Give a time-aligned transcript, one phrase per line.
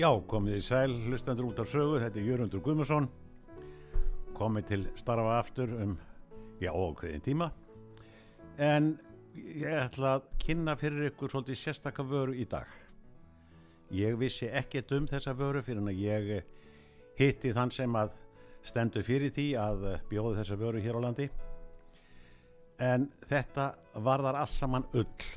[0.00, 3.04] Já, komið í sæl, hlustendur út af sögu, þetta er Jörgundur Guðmusson,
[4.32, 5.90] komið til starfa aftur um,
[6.56, 7.50] já, ókveðin tíma,
[8.56, 8.94] en
[9.36, 12.70] ég ætla að kynna fyrir ykkur svolítið sérstakka vöru í dag.
[13.92, 16.32] Ég vissi ekkert um þessa vöru fyrir en að ég
[17.20, 18.14] hitti þann sem að
[18.72, 21.28] stendur fyrir því að bjóði þessa vöru hér á landi,
[22.80, 25.28] en þetta varðar alls saman ull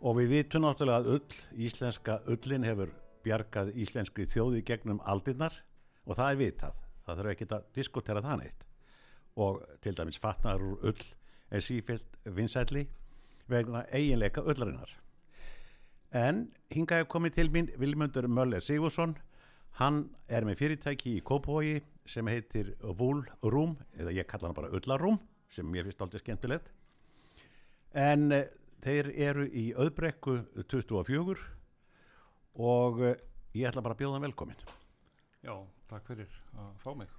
[0.00, 2.92] og við vitum náttúrulega að ull, íslenska ullin hefur
[3.24, 5.54] bjargað íslenskri þjóði gegnum aldinnar
[6.06, 8.64] og það er vitað, það þarf ekki að diskutera það neitt.
[9.40, 11.04] Og til dæmis fatnar úr ull
[11.50, 12.86] er sífilt vinsætli
[13.50, 14.90] vegna eiginleika ullarinnar.
[16.10, 19.14] En hinga hef komið til mín Vilmundur Möller Sigursson
[19.78, 25.20] hann er með fyrirtæki í Kópavogi sem heitir Room eða ég kalla hann bara Ullarroom
[25.50, 26.72] sem mér finnst aldrei skemmtilegt.
[27.94, 28.30] En
[28.84, 31.38] þeir eru í auðbrekku 24
[32.60, 34.66] og ég ætla bara að bjóða velkomin.
[35.44, 35.54] Já,
[35.90, 37.12] takk fyrir að fá mig.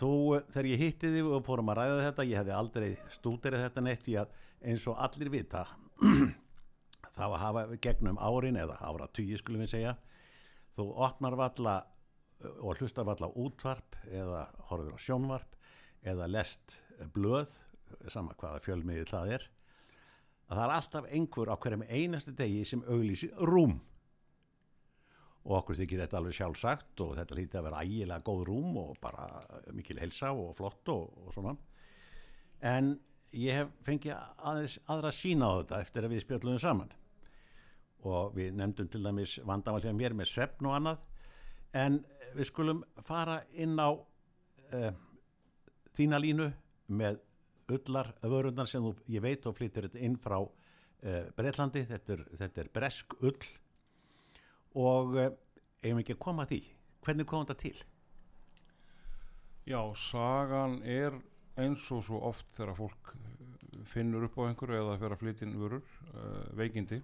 [0.00, 0.12] Þú,
[0.54, 4.08] þegar ég hitti þig og fórum að ræða þetta, ég hefði aldrei stúderið þetta neitt
[4.08, 5.64] í að eins og allir vita
[7.16, 9.96] þá að hafa gegnum árin eða ára tugi skulum við segja
[10.76, 11.76] þú opnar valla
[12.62, 15.58] og hlustar valla útvarp eða horfur á sjónvarp
[16.12, 16.78] eða lest
[17.14, 17.52] blöð
[18.10, 19.48] sama hvaða fjölmiði það er
[20.52, 23.78] að það er alltaf einhver á hverjum einastu degi sem auglísi rúm.
[25.42, 28.98] Og okkur þykir þetta alveg sjálfsagt og þetta lítið að vera ægilega góð rúm og
[29.02, 29.24] bara
[29.74, 31.56] mikil helsa og flott og, og svona.
[32.62, 32.92] En
[33.34, 36.92] ég hef fengið aðeins aðra sína á þetta eftir að við spjöldum saman.
[38.06, 41.02] Og við nefndum til dæmis vandamallega mér með svefn og annað.
[41.72, 42.02] En
[42.36, 44.92] við skulum fara inn á uh,
[45.96, 46.52] þína línu
[46.92, 47.22] með
[47.76, 52.24] öllar vörundar sem þú, ég veit og flyttir þetta inn frá uh, Breitlandi, þetta er,
[52.40, 53.48] þetta er bresk ull.
[54.78, 55.30] Og uh,
[55.82, 56.60] eigum ekki að koma að því?
[57.06, 57.74] Hvernig kom þetta til?
[59.68, 61.16] Já, sagan er
[61.60, 63.12] eins og svo oft þegar fólk
[63.90, 65.82] finnur upp á einhverju eða fyrir að flytja inn vörur
[66.12, 67.02] uh, veikindi.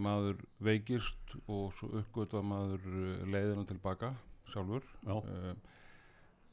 [0.00, 2.86] Maður veikist og svo uppgötu að maður
[3.28, 4.08] leiðina tilbaka
[4.48, 4.86] sjálfur.
[5.04, 5.18] Já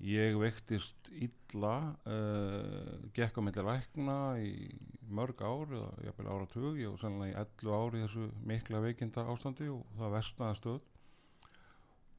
[0.01, 1.75] Ég veiktist illa,
[2.09, 4.73] uh, gekk á milli lækna í
[5.13, 9.69] mörg ár eða jafnvel áratug, ég var sannlega í 11 ári þessu mikla veikinda ástandi
[9.71, 10.81] og það vestnaði stöð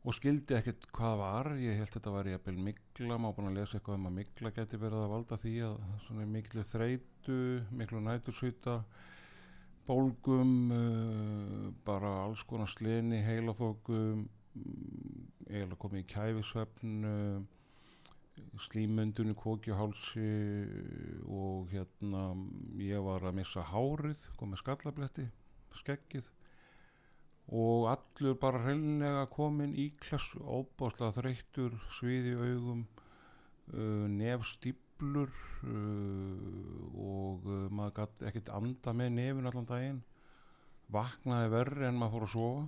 [0.04, 3.78] og skildi ekkert hvað var, ég held þetta var jafnvel mikla, má búin að lesa
[3.78, 7.38] eitthvað um að mikla geti verið að valda því að svona miklu þreitu,
[7.72, 8.78] miklu nætursvita,
[9.88, 14.28] bólgum, uh, bara alls konar sleni, heilaþókum,
[15.48, 17.08] eiginlega komið í kæfisvefn,
[18.58, 20.28] slímundunni kókjuhálsi
[21.30, 22.22] og hérna
[22.82, 25.26] ég var að missa hárið komið skallabletti,
[25.74, 26.30] skeggið
[27.52, 35.32] og allur bara hreinlega komin í klassu óbáslega þreyttur, sviði augum uh, nefstýblur
[35.68, 40.00] uh, og uh, maður gæti ekkert anda með nefin allan daginn.
[40.94, 42.64] Vaknaði verri en maður fór að sofa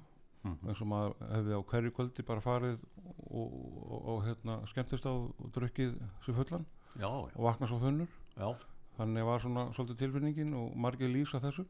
[0.46, 0.68] Mm.
[0.70, 2.78] eins og maður hefði á hverju kvöldi bara farið
[3.26, 7.32] og, og, og hérna, skemmtist á og drukkið sér fullan já, já.
[7.34, 8.48] og vakna svo þunnur já.
[9.00, 11.66] þannig var svona svolítið tilfinningin og margir lýsa þessu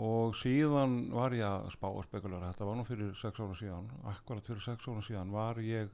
[0.00, 3.88] og síðan var ég að spá og spekulara þetta var nú fyrir 6 ára síðan
[4.12, 5.90] akkurat fyrir 6 ára síðan var ég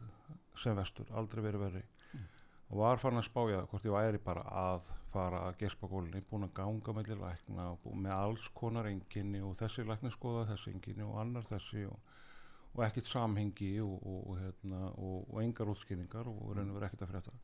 [0.56, 1.86] sem vestur, aldrei verið verið.
[2.66, 6.48] Og var farin að spája hvort ég væri bara að fara að gespa gólinni búin
[6.48, 11.06] að ganga með lækna og með alls konar enginni og þessi lækni skoða þessi enginni
[11.06, 12.14] og annar þessi og,
[12.74, 17.36] og ekkit samhengi og, og, hérna, og engar útskynningar og reynir verið ekkit að frétta.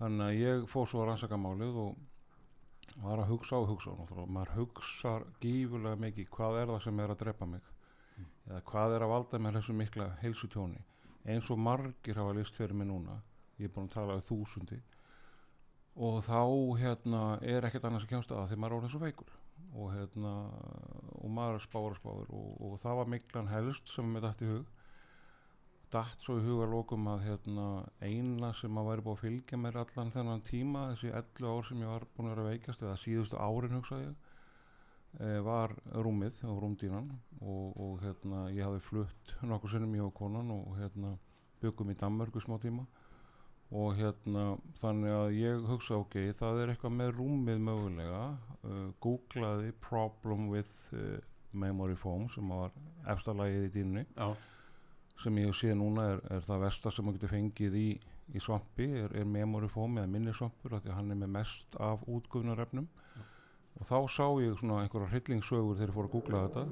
[0.00, 4.30] Þannig að ég fór svo að rannsaka málið og var að hugsa og hugsa og
[4.32, 8.30] maður hugsa gífurlega mikið hvað er það sem er að drepa mig mm.
[8.50, 10.80] eða hvað er að valda mér þessu mikla heilsutjóni
[11.30, 13.20] eins og margir hafa list fyrir mig núna
[13.60, 14.80] ég er búin að tala um þúsundi.
[16.00, 16.42] Og þá
[16.80, 19.32] hérna er ekkert annars að kemsta að því maður er orðin svo veikur.
[19.76, 20.34] Og hérna
[21.20, 24.50] og maður spáur og spáur og, og það var miklan helst sem við dætt í
[24.50, 24.70] hug.
[25.90, 27.66] Dætt svo í hugarlokum að hérna
[28.00, 31.82] eina sem að væri búið að fylgja mér allan þennan tíma þessi 11 ár sem
[31.82, 34.12] ég var búin að vera veikast eða síðustu árin hugsaði
[35.18, 37.10] e, var rúmið og rúmdínan
[37.40, 41.16] og, og hérna ég hafi flutt nokkur sinnum ég og konan og hérna
[41.60, 42.86] byggum í Danmörgu smá tíma
[43.70, 44.44] og hérna
[44.80, 48.22] þannig að ég hugsa ok, það er eitthvað með rúmið mögulega.
[48.60, 51.18] Uh, googlaði problem with uh,
[51.52, 52.74] memory foam sem var
[53.08, 54.34] efstalagið í dýnni Já.
[55.18, 57.86] sem ég sé núna er, er það versta sem maður getur fengið í,
[58.36, 62.86] í svampi er, er memory foam eða minnisvampur því hann er með mest af útgöfnarefnum
[63.80, 66.64] og þá sá ég svona einhverja hryllingssögur þegar ég fór að googla þetta.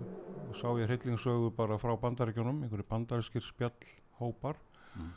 [0.48, 4.58] Og sá ég hryllingssögur bara frá bandaríkjónum einhverju bandarískir spjallhópar.
[4.92, 5.14] Mm.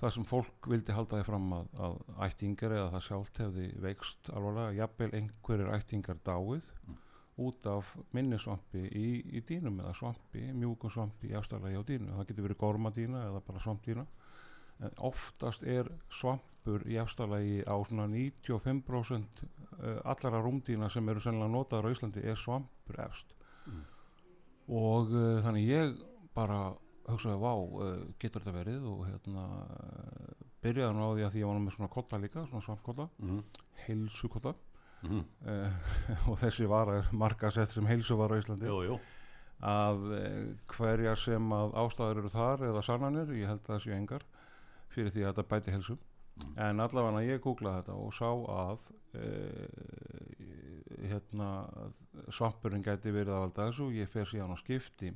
[0.00, 1.96] Þar sem fólk vildi halda því fram að, að
[2.26, 6.96] ættingar eða það sjálft hefði veikst alvarlega, jafnvel einhverjir ættingar dáið Mm.
[7.48, 12.28] út af minnisvampi í, í dýnum eða svampi, mjúkum svampi í afstæðlega á dýnu, það
[12.28, 14.04] getur verið gormadýna eða bara svampdýna
[14.86, 21.50] en oftast er svampur í afstæðlegi á svona 95% eh, allara rúmdýna sem eru sennilega
[21.56, 23.34] notaður á Íslandi er svampur efst
[23.66, 23.80] Mm.
[24.68, 25.92] og uh, þannig ég
[26.36, 26.74] bara
[27.08, 31.48] hugsaði, vá, uh, getur þetta verið og hérna uh, byrjaði nú á því að ég
[31.50, 33.42] var með svona kotta líka, svona svampkotta, Mm.
[33.86, 34.54] heilsukotta
[35.04, 35.20] Mm.
[35.44, 35.68] uh,
[36.32, 38.96] og þessi var marga sett sem heilsu var á Íslandi Jú, jú.
[39.60, 43.94] að uh, hverja sem að ástæður eru þar eða sannanir, ég held að það séu
[43.98, 44.24] engar
[44.94, 45.98] fyrir því að þetta bæti heilsu
[46.34, 46.54] Mm.
[46.58, 51.50] en allavega ég googlaði þetta og sá að uh, hérna
[52.34, 55.12] svampurinn gæti verið að valda þessu ég fer síðan á skipti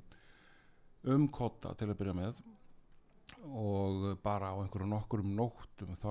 [1.05, 2.41] um kotta til að byrja með
[3.53, 6.11] og bara á einhverju nokkurum nóttum þá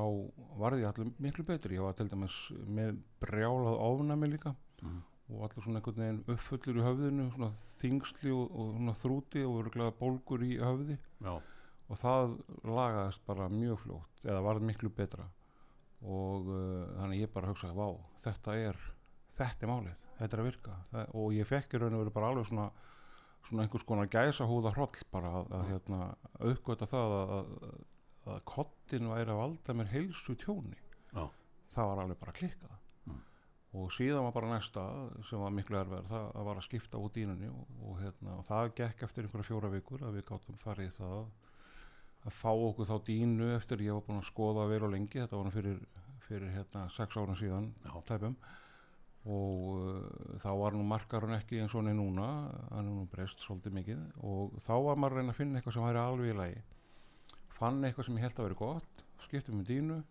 [0.62, 2.36] varði ég allir miklu betri ég var til dæmis
[2.69, 5.00] með brjálað ofnami líka Mm.
[5.34, 7.48] og allir svona einhvern veginn uppfullur í höfðinu svona
[7.80, 11.31] þingsli og, og svona þrúti og örgulega bólgur í höfði Já.
[11.90, 12.36] og það
[12.69, 15.25] lagaðist bara mjög fljótt eða varð miklu betra
[16.06, 17.88] og uh, þannig ég bara hugsaði vá,
[18.22, 18.78] þetta er
[19.33, 22.13] þetta er málið, þetta er að virka það, og ég fekk í raun og veru
[22.19, 22.68] bara alveg svona
[23.47, 26.01] svona einhvers konar gæsa húða hroll bara að, að hérna
[26.51, 27.77] uppgöta það að, að,
[28.33, 30.75] að kottin væri að valda mér heilsu tjóni.
[31.13, 31.23] Já.
[31.71, 32.75] það var alveg bara klikkað.
[33.07, 33.19] Mm.
[33.79, 34.83] og síðan var bara næsta
[35.29, 38.47] sem var miklu erfið það að var að skipta út dýnunni og, og, hérna, og
[38.47, 41.17] það gekk eftir einhverja fjóra vikur að við gáttum farið það
[42.27, 43.83] að fá okkur þá dýnu eftir.
[43.88, 45.83] Ég var búin að skoða vel og lengi þetta var fyrir,
[46.27, 47.71] fyrir hérna, sex ára síðan
[48.09, 48.35] tæpum
[49.27, 52.27] og uh, þá var nú markarun ekki eins og hann er núna
[52.71, 54.03] hann er nú breyst svolítið mikið.
[54.24, 56.63] Og þá var maður að reyna að finna eitthvað sem væri alveg í lagi.
[57.57, 60.01] Fann eitthvað sem ég held að veri gott skiptum með dínu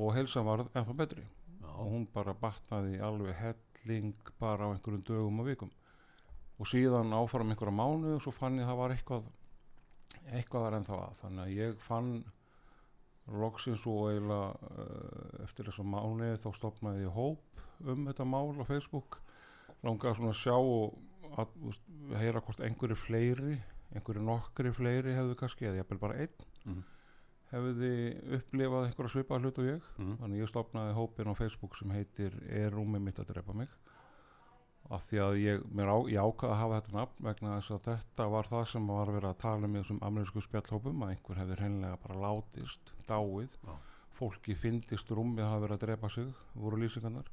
[0.00, 1.26] og heilsan var ennþá betri.
[1.60, 1.68] Já.
[1.76, 5.70] og hún bara batnaði alveg helling bara á einhverjum dögum og vikum.
[6.60, 9.28] Og síðan áfram einhverja mánu og svo fann ég að það var eitthvað
[10.30, 11.18] eitthvað var ennþá að.
[11.20, 12.10] Þannig að ég fann
[13.30, 18.64] loksins og eiginlega uh, eftir þessa mánu þá stopnaði ég hóp um þetta mál á
[18.68, 19.20] Facebook
[19.82, 20.96] langaði svona að sjá og
[21.38, 21.84] að, úst,
[22.18, 23.60] heyra hvort einhverju fleiri
[23.94, 26.82] einhverju nokkri fleiri hefðu kannski eða jafnvel bara einn Mhm.
[27.50, 27.92] hefði
[28.36, 30.16] upplifað einhverja svipað hlut og ég Mm.
[30.20, 33.68] þannig ég stopnaði hópin á Facebook sem heitir Er rúmið mitt að drepa mig
[34.90, 37.84] af því að ég, mér á, ég ákvaða að hafa þetta nafn vegna þess að
[37.86, 41.38] þetta var það sem var verið að tala um í þessum amerísku spjallhópum að einhver
[41.38, 43.54] hefði hreinlega bara látist, dáið.
[43.66, 43.76] Já.
[44.20, 47.28] fólki fyndist rúmið að hafa verið að drepa sig voru lýsingarnar.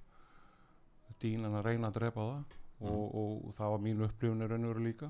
[1.20, 2.54] Dýnan að reyna að drepa það
[2.88, 5.10] og, og, það var mín upplifun í raun og veru líka.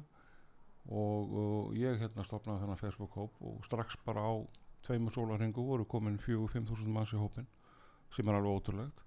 [0.87, 4.33] Og, og ég hérna stopnaði þennan Facebook-hóp og strax bara á
[4.87, 7.45] tveimur sólarhengu voru komin 4-5 þúsund manns í hópin
[8.15, 9.03] sem er alveg ótrúlegt.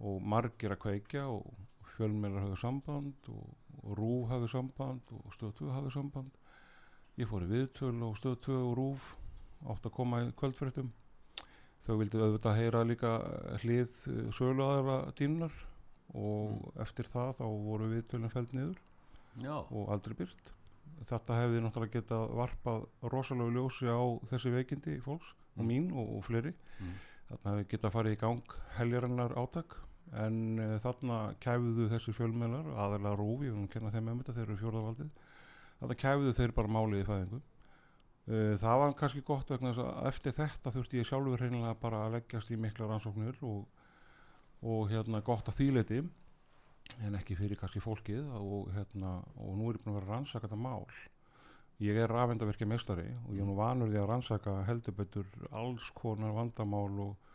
[0.00, 1.50] Og margir að kveikja og
[1.96, 3.48] fjölmeilar hafðu samband og,
[3.82, 6.38] og Rúf hafðu samband og Stöð 2 hafðu samband
[7.20, 9.10] ég fór í viðtöl og Stöð 2 og Rúf
[9.72, 10.88] átt að koma í kvöldfréttum
[11.82, 13.12] þau vildu auðvitað heyra líka
[13.62, 13.92] hlið
[14.34, 15.52] sölu aðra dínunar
[16.14, 18.80] og eftir það þá voru viðtölinn feld niður
[19.42, 19.54] Já.
[19.64, 20.50] og aldrei byrt
[21.08, 25.68] þetta hefði náttúrulega getað varpað rosalega ljósi á þessi veikindi fólks og Mm.
[25.68, 26.92] mín og, og fleiri Mm.
[27.28, 29.74] þarna hefði getað farið í gang heljarinnar átak
[30.20, 34.36] en uh, þarna kæfuðu þessi fjölmjölar aðalega rúfi, ég vil nú kenna þeim um þetta
[34.38, 35.12] þeir eru fjórðavaldið
[35.80, 37.42] þarna kæfuðu þeir bara málið í fæðingu.
[38.22, 42.18] Uh, það var kannski gott vegna að eftir þetta þurfti ég sjálfur reynilega bara að
[42.18, 43.64] leggjast í mikla rannsóknir og,
[44.62, 46.02] og hérna gott að þýleiti
[47.02, 50.14] en ekki fyrir kannski fólkið og, hérna, og nú er ég búin að vera að
[50.14, 50.86] rannsaka þetta mál.
[51.82, 55.88] Ég er rafendavirkja meistari og ég er nú vanur því að rannsaka heldur betur alls
[55.96, 57.31] konar vandamál og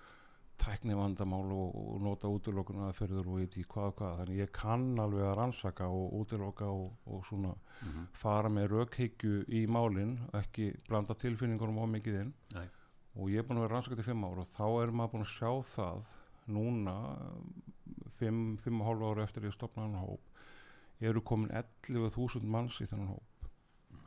[0.61, 4.15] tækni vandamál og, og nota útilokuna fyrir og veit í hvað og hvað.
[4.21, 9.43] Þannig ég kann alveg að rannsaka og útiloka og, og svona Mm fara með rökhyggju
[9.53, 12.33] í málin ekki blanda tilfinningunum á mikið inn.
[12.55, 12.67] Nei.
[13.15, 15.25] og ég er búin að vera rannsakað í fimm ár og þá er maður búin
[15.25, 16.11] að sjá það
[16.47, 16.95] núna
[18.17, 20.27] fimm, fimm og hálfa ára eftir ég stopnaði hann hóp
[20.99, 23.37] eru komin 11.000 manns í þennan hóp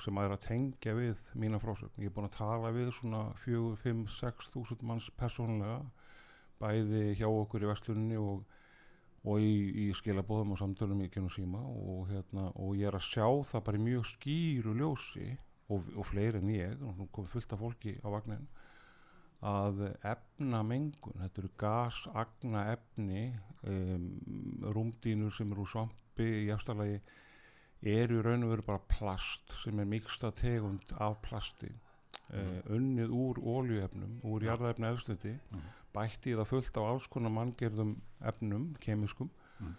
[0.01, 2.01] sem er að tengja við mína frásögn.
[2.01, 5.83] Ég er búin að tala við svona 4, 5, 6.000 manns persónulega
[6.61, 8.45] bæði hjá okkur í vestlunni og
[9.29, 9.53] og í,
[9.85, 13.65] í skilabóðum og samtölum í kynum síma og, hérna, og ég er að sjá það
[13.67, 15.27] bara í mjög skýru ljósi
[15.71, 18.47] og, og fleiri en ég komið fullt af fólki á vagnin
[19.51, 23.23] að efnamengun, þetta eru gas, agna efni,
[23.65, 24.03] um,
[24.77, 26.99] rúmdínur sem eru úr svampi í efstalagi,
[27.81, 31.71] eru raun og veru bara plast sem er miksta tegund af plasti,
[32.35, 35.69] uh, unnið úr óljuefnum, úr jarðaefni elstiti, Mm.
[35.95, 37.97] Bætti það fullt á alls konar manngerðum
[38.33, 39.31] efnum, kemiskum,
[39.61, 39.75] Mm.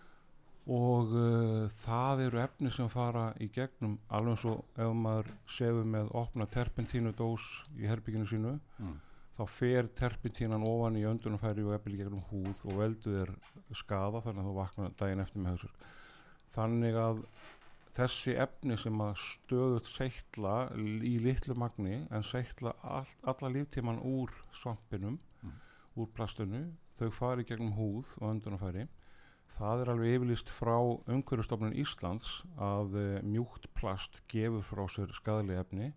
[0.67, 5.87] og uh, það eru efni sem fara í gegnum alveg eins og ef maður sefur
[5.89, 7.47] með opna terpentínudós
[7.79, 8.99] í herbygginu sínu Mm.
[9.37, 14.43] þá fer terpentínan ofan í öndunarfæri og eppil gegnum húð og veldur þér skada þannig
[14.43, 15.73] að þú vaknar daginn eftir með hausur
[16.53, 17.23] þannig að
[17.95, 24.29] þessi efni sem að stöðut seittla í litlu magni en seittla all, alla líftíman úr
[24.55, 25.17] svampinum.
[26.01, 26.65] Úr plastinu
[27.01, 28.87] þau fari gegnum húð og öndunarfæri.
[29.51, 32.29] Það er alveg yfirlist frá umhverjastofnun Íslands
[32.61, 35.89] að e, mjúkt plast gefur frá sér skadali efni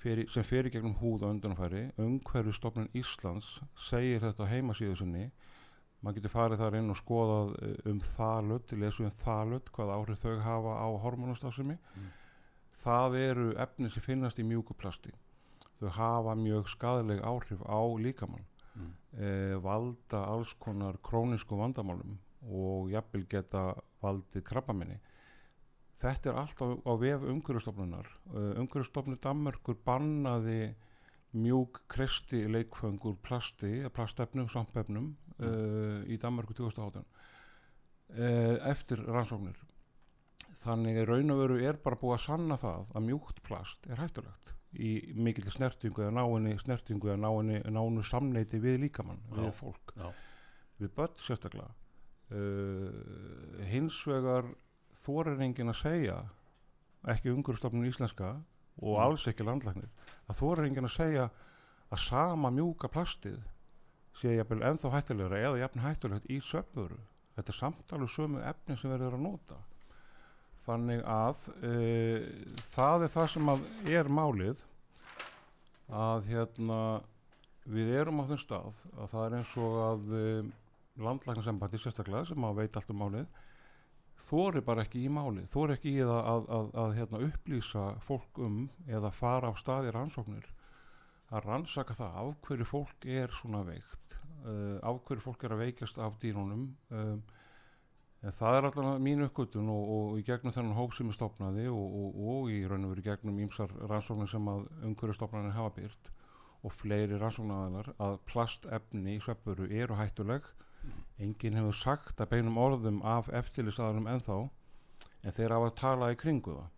[0.00, 1.84] fyrir, sem í gegnum húð og öndunarfæri.
[2.02, 3.54] Umhverjastofnun Íslands
[3.86, 5.30] segir þetta á heimasíðu sinni.
[6.02, 10.20] Maður getur farið þar inn og skoðað eh, um þalut, lesu um þalut hvað áhrif
[10.20, 12.10] þau hafa á hormonastafsemi Mm.
[12.84, 15.14] það eru efni sem finnast í mjúku plasti.
[15.78, 18.92] Þau hafa mjög skadaleg áhrif á líkamann Mm.
[19.14, 19.26] e,
[19.62, 22.16] valda alls konar krónisku vandamálum
[22.50, 23.68] og jafnvel geta
[24.02, 24.96] valdið krabbaminni
[26.00, 30.74] þetta er allt á, á vef umhverjastofnunar uh, umhverjastofnun Danmörkur bannaði
[31.34, 39.56] mjúk kristi leikföng úr plasti, plastefnum, svampefnum uh, í Danmörku 2018 uh, eftir rannsóknir.
[40.64, 44.54] Þannig raun og veru er bara búið að sanna það að mjúkt plast er hættulegt
[44.78, 49.52] í mikill snertingu eða náinni snertingu eða náinni, nánu samneiti við líkamann, við Já.
[49.60, 50.08] fólk Já.
[50.80, 51.70] við börn sérstaklega
[52.34, 54.48] uh, hins vegar
[55.04, 56.18] þorir enginn að segja
[57.12, 58.34] ekki umhverfstofnun íslenska
[58.82, 59.02] og Mm.
[59.04, 59.90] alls ekki landlæknir
[60.28, 61.26] að þorir enginn að segja
[61.92, 63.38] að sama mjúka plastið
[64.18, 66.98] sé jafnvel ennþá hættulegra eða jafn hættulegt í söfnvöru
[67.36, 69.60] þetta er samtalið sömu efni sem verður að nota
[70.64, 72.28] þannig að uh,
[72.74, 73.50] það er það sem
[73.98, 74.64] er málið
[75.94, 76.80] að hérna
[77.68, 80.52] við erum á þeim stað að það er eins og að um,
[81.04, 83.28] landlæknarsembandi sérstaklega sem að veit allt um málið
[84.20, 88.40] þóri bara ekki í málið, þóri ekki í það að, að, að hérna, upplýsa fólk
[88.42, 90.46] um eða fara á staði rannsóknir.
[91.34, 95.64] Að rannsaka það af hverju fólk er svona veikt uh, af hverju fólk er að
[95.64, 97.24] veikast af dýrunum um,
[98.24, 101.66] en það er alltaf mín uppgötun og, og í gegnum þennan hóp sem er stopnaði
[101.68, 105.74] og, og, og í raun og veru gegnum ímsar rannsóknir sem að umhverju stopnarnir hafa
[105.76, 106.10] byrt
[106.64, 110.46] og fleiri rannsóknaraðilar að plastefni í sveppuru eru hættuleg.
[111.20, 116.18] Enginn hefur sagt að beinum orðum af eftirlisaðarum ennþá en þeir hafa að tala í
[116.20, 116.70] kringu það.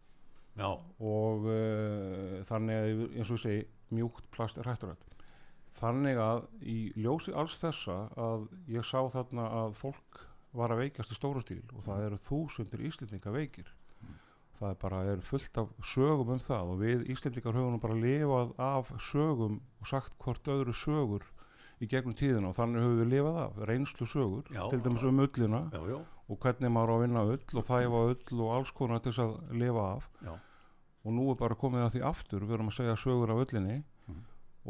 [0.56, 0.70] Já,
[1.04, 5.04] og uh, þannig að eins og ég segi mjúkt plast er hættulegt.
[5.76, 10.22] Þannig að í ljósi alls þessa að ég sá þarna að fólk
[10.56, 13.68] var að veikast í stóru stíl og það eru þúsundir Íslendinga veikir
[14.56, 18.54] það er bara er fullt af sögum um það og við Íslendingar höfum bara lifað
[18.66, 21.26] af sögum og sagt hvort öðru sögur
[21.84, 24.62] í gegnum tíðina og þannig höfum við lifað af reynslu sögur, Já.
[24.72, 25.98] til dæmis um ullina já, já,
[26.28, 29.26] og hvernig maður á að vinna ull og þæfa ull og alls konar til þess
[29.26, 30.32] að lifa af já.
[31.04, 33.82] og nú er bara komið að því aftur við erum að segja sögur af öllinni
[34.08, 34.22] Mhm.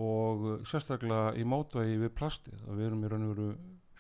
[0.03, 3.49] og sérstaklega í mótvægi við plastið að við erum í raun og veru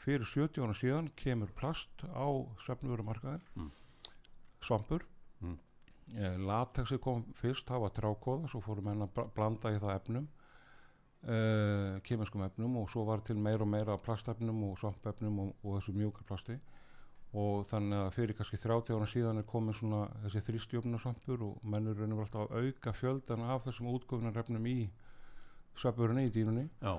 [0.06, 2.26] fyrir 70 ára síðan kemur plast á
[2.64, 3.70] svefnvörumarkaðin Mm.
[4.62, 5.02] svampur
[5.42, 5.58] Mm.
[6.16, 10.28] eh, latexi kom fyrst var trákóða, svo fórum henn að bla- blanda í það efnum
[11.26, 15.78] uh, kemenskum efnum og svo var til meira og meira plastefnum og svampefnum og, og
[15.80, 16.58] þessu mjúkar plasti
[17.36, 21.98] og þannig að fyrir kannski 30 ára síðan er komin svona þessi þrýstjöfnarsvampur og mennur
[21.98, 24.76] reynir alltaf að auka fjöldan af þessum útgöfunarefnum í
[25.76, 26.94] sveppurinn í dýrunni já.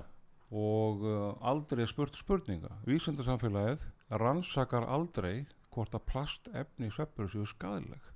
[0.48, 2.70] Og uh, aldrei spurt spurninga.
[2.88, 3.84] Vísendarsamfélagið
[4.22, 8.14] rannsakar aldrei hvort að plastefni í sveppuru séu skadileg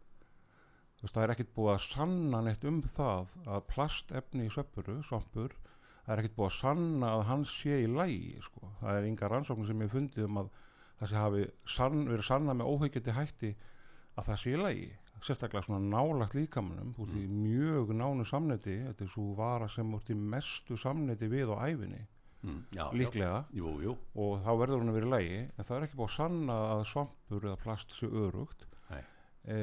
[1.10, 5.54] það er ekkert búið að sanna neitt um það að plastefni í sveppuru, svampur
[6.04, 8.70] það er ekkert búið að sanna að hann sé í lægi sko.
[8.80, 10.50] það er ynga rannsóknir sem ég fundið um að
[11.00, 13.54] það sé hafi sann, verið sanna með óhyggjandi hætti
[14.14, 14.90] að það sé í lægi
[15.22, 20.10] sérstaklega svona nálagt líkamannum út í mjög nánu samneti þetta er svo vara sem út
[20.10, 22.02] í mestu samneti við á æfinni
[22.42, 23.40] Mm, já, líklega.
[23.46, 23.58] Já.
[23.60, 23.96] Jú, jú.
[24.18, 26.56] og þá verður hún að vera í lægi en það er ekki búið að sanna
[26.72, 28.64] að svampur eða plast sé örugt
[29.46, 29.56] e,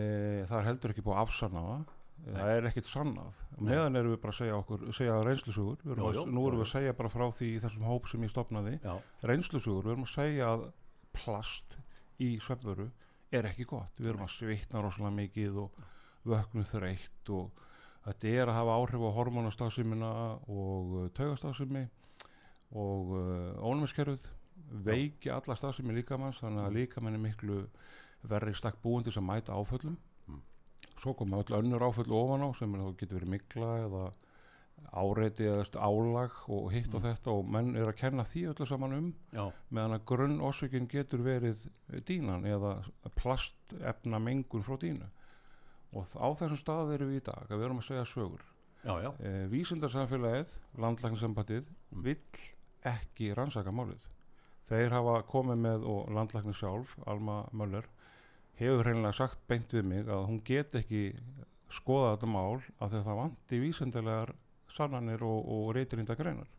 [0.48, 1.96] það er heldur ekki búið að afsanna það.
[2.20, 3.38] Það er ekkit sannað.
[3.64, 6.42] Meðan erum við bara að segja okkur segja reynslusugur, við erum Jú, að, jú, nú
[6.50, 8.92] erum við að segja bara frá því þessum hóp sem ég stopnaði Já,
[9.32, 10.66] reynslusugur, við erum að segja að
[11.16, 11.78] plast
[12.20, 12.90] í svefnvöru
[13.32, 15.80] er ekki gott, við erum að svitna rosalega mikið og
[16.28, 17.64] vöknum þreytt og
[18.04, 20.12] þetta er að hafa áhrif á hormonastafsimina
[20.52, 21.86] og taugastafsimi
[22.72, 24.28] og uh, ónumiskerfið
[24.86, 27.62] veiki alla starfsemi líkamanns þannig að líkamann er miklu
[28.30, 29.96] verri stakk búindi sem mæta áföllum.
[30.28, 30.42] Mm.
[31.00, 34.04] svo koma öll önnur áföll ofan á sem er, getur verið mikla eða
[34.96, 37.08] áreiti eða álag og hitt og Mm.
[37.08, 40.88] þetta og menn er að kenna því öllu saman um já, meðan að grunn orsökin
[40.88, 41.66] getur verið
[42.06, 42.84] dínan eða
[43.16, 45.08] plastefna mengun frá dínu
[45.94, 48.44] og á þessum stað erum við í dag að við erum að segja sögur.
[49.20, 52.04] E, vísindarsamfélagið, landlækningssambatið Mm.
[52.04, 52.22] vill
[52.88, 54.06] ekki rannsaka málið.
[54.70, 57.88] Þeir hafa komið með og landlækning sjálf, Alma Möller
[58.60, 61.10] hefur hreinlega sagt beint við mig að hún get ekki
[61.74, 64.34] skoða þetta mál að það vanti vísindarlegar
[64.70, 66.50] sannanir og, og reytirinda greinar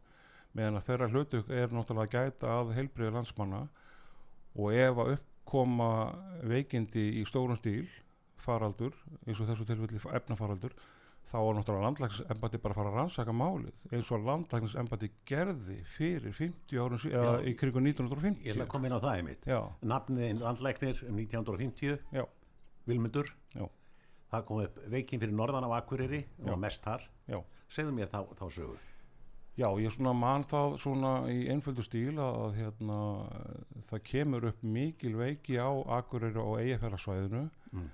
[0.56, 3.60] meðan að þeirra hlutu er náttúrulega gæta að heilbriði landsmanna
[4.58, 5.90] og ef að uppkoma
[6.50, 7.86] veikindi í stórum stíl
[8.40, 8.94] faraldur,
[9.26, 10.72] eins og þessu tilfelli efnafaraldur,
[11.30, 16.34] þá var náttúrulega landlækningsembati bara að fara að rannsaka málið eins og landlækningsembati gerði fyrir
[16.34, 19.48] 50 árum síðan, eða í krigu ég ætla 1950 að koma inn á það einmitt.
[19.92, 22.24] Nafniðin landlæknir um 1950 Já.
[22.90, 23.30] Vilmundur.
[23.54, 23.66] Já.
[24.30, 27.06] það kom upp veikin fyrir norðan af Akureyri og mest þar.
[27.70, 28.78] Segðu mér þá, þá sögu.
[29.58, 32.98] Já, ég svona man það svona í einföldu stíl að, hérna,
[33.90, 35.70] það kemur upp mikil veiki á
[36.00, 37.86] Akureyri og Eyjafjörðarsvæðinu Mm.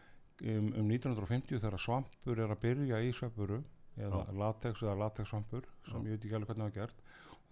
[0.43, 3.63] Um, um 1950 þegar svampur er að byrja í sveppuru
[3.97, 4.33] eða Já.
[4.43, 6.05] latex eða latexsvampur sem Já.
[6.05, 7.05] ég veit ekki alveg hvernig það var gert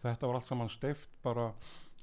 [0.04, 1.46] þetta var allt saman steift bara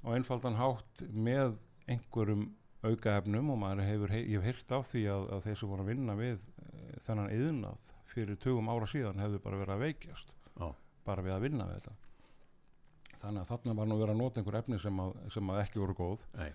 [0.01, 1.57] á einfaldan hátt með
[1.91, 2.47] einhverjum
[2.81, 5.83] aukaefnum og maður hefur, hei- ég hef heyrt af því að, að þeir sem voru
[5.85, 10.33] að vinna við e, þennan yðnað fyrir tugum ára síðan hefðu bara verið að veikjast
[10.57, 10.71] Já.
[11.05, 14.57] bara við að vinna við þetta þannig að þarna var nú verið að nota einhver
[14.63, 16.50] efni sem að, sem að ekki voru góð Nei.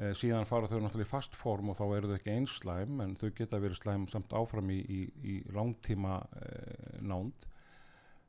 [0.00, 3.00] E, síðan fara þau náttúrulega í fast form og þá eru þau ekki eins slæm
[3.04, 6.50] en þau geta verið slæm samt áfram í, í, í langtíma e,
[7.04, 7.46] nánd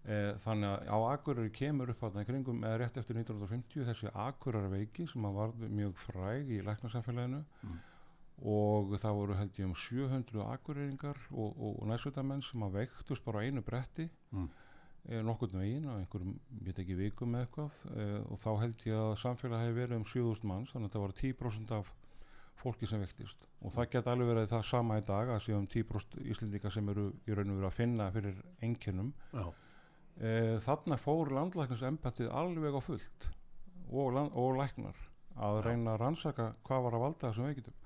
[0.05, 4.11] e, þannig að á Akureyri kemur upp þarna í kringum eða rétt eftir 1950 þessi
[4.27, 7.79] Akureyri veiki sem að varð mjög fræg í læknarsamfélaginu Mm.
[8.49, 13.21] og það voru held ég um 700 akureyringar og, og, og næsvitamenn sem að veiktust
[13.25, 14.47] bara á einu bretti Mm.
[15.09, 18.85] E, nokkurn veginn á einhverjum, ég veit ekki vikum eða eitthvað e, og þá held
[18.87, 21.91] ég að samfélag hefur verið um 7000 manns þannig að það var 10% af
[22.61, 26.17] fólki sem vektist og það geta alveg verið það sama í dag að séum 10%
[26.33, 29.45] Íslendinga sem eru í raun og veru að finna fyrir einkennum Já.
[30.17, 30.33] e,
[30.65, 33.31] þarna fór landlækningsembættið alveg á fullt
[33.91, 35.07] og, land, og læknar
[35.41, 37.77] að reyna að rannsaka hvað var að valda þessum veikitum.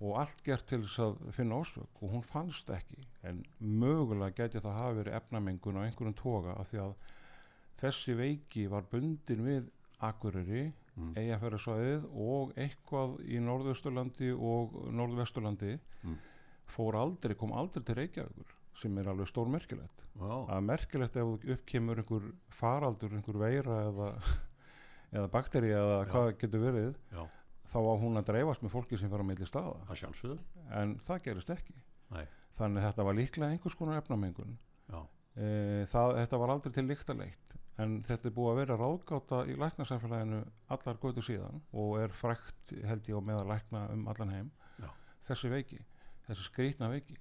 [0.00, 4.60] Og allt gert til þess að finna orsök og hún fannst ekki en mögulega geti
[4.62, 6.92] það hafa verið efnamengun á einhverjum toga af því að
[7.82, 11.12] þessi veiki var bundin við Akureyri, Mm.
[11.14, 16.16] Eyjafjörðarsvæðið og eitthvað í Norðausturlandi og Norðvesturlandi Mm.
[16.66, 20.46] fór aldrei, kom aldrei til Reykjavíkur sem er alveg stór merkilegt Já.
[20.50, 24.08] að merkilegt ef uppkemur einhver faraldur, einhver veira eða,
[25.14, 26.10] eða bakteri eða Já.
[26.10, 27.22] hvað getur verið Já.
[27.68, 29.76] Þá á hún að dreifast með fólki sem fer á milli staða.
[30.80, 31.76] En það gerist ekki.
[32.08, 32.24] Nei.
[32.58, 34.54] þannig þetta var líklega einhvers konar efnamengun
[35.36, 39.54] e, það, þetta var aldrei til líktaleitt en þetta er búið að vera ráðgáta í
[39.60, 40.40] læknasamfélaginu
[40.74, 44.50] allar götu síðan og er frækt held ég á með að lækna um allan heim.
[44.82, 44.88] Já.
[45.28, 45.78] þessi veiki,
[46.26, 47.18] þessi skrýtna veiki.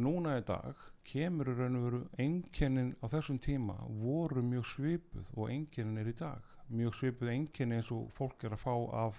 [0.00, 5.50] Núna í dag kemur raun og veru einkennin á þessum tíma voru mjög svipuð og
[5.50, 6.46] einkennin er í dag.
[6.70, 8.74] Mjög svipuð einkenni eins og fólk er að fá
[9.08, 9.18] af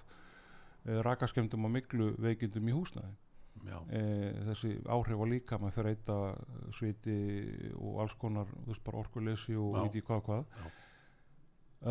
[0.86, 3.12] rakaskemdum og miklu veikindum í húsnæði
[3.68, 3.78] Já.
[3.94, 4.02] e,
[4.48, 6.18] þessi áhrif á líka með þreita,
[6.74, 7.18] sviti
[7.78, 8.50] og alls konar,
[9.02, 10.70] orkuleysi og ég hvað hvað Já.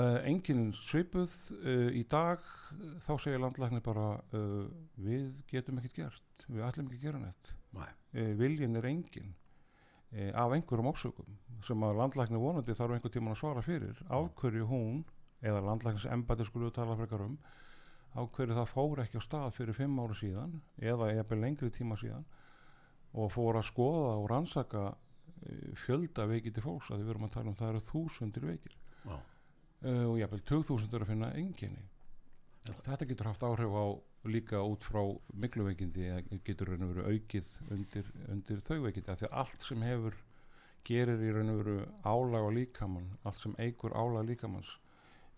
[0.01, 2.43] uh, enginn svipuð uh, í dag
[3.05, 4.65] þá segir landlæknir bara uh,
[4.99, 8.35] við getum ekkert gert við ætlum ekki að gera neitt Nei.
[8.41, 13.43] viljin er engin uh, af einhverjum ósökum sem að landlæknir vonandi þarf einhver tíman að
[13.45, 15.05] svara fyrir af hverju hún
[15.41, 17.39] eða landlæknis embæti við tala frekar um
[18.15, 21.99] á hverju það fór ekki á stað fyrir fimm ára síðan eða eða lengri tíma
[22.01, 22.27] síðan
[23.13, 27.37] og fór að skoða og rannsaka eh, fjölda veikir til fólks að við verum að
[27.37, 28.77] tala um það eru þúsundir veikir.
[29.81, 31.87] Uh, og jafnvel 2000 er að finna enginni
[32.69, 33.87] þetta getur haft áhrif á
[34.29, 35.01] líka út frá
[35.33, 39.39] miklu veikindi eða getur raun og veru aukið undir, undir þau veikindi af því að
[39.43, 40.19] allt sem hefur
[40.85, 44.75] gerir í raun og veru álag á líkamann allt sem eigur álag líkamanns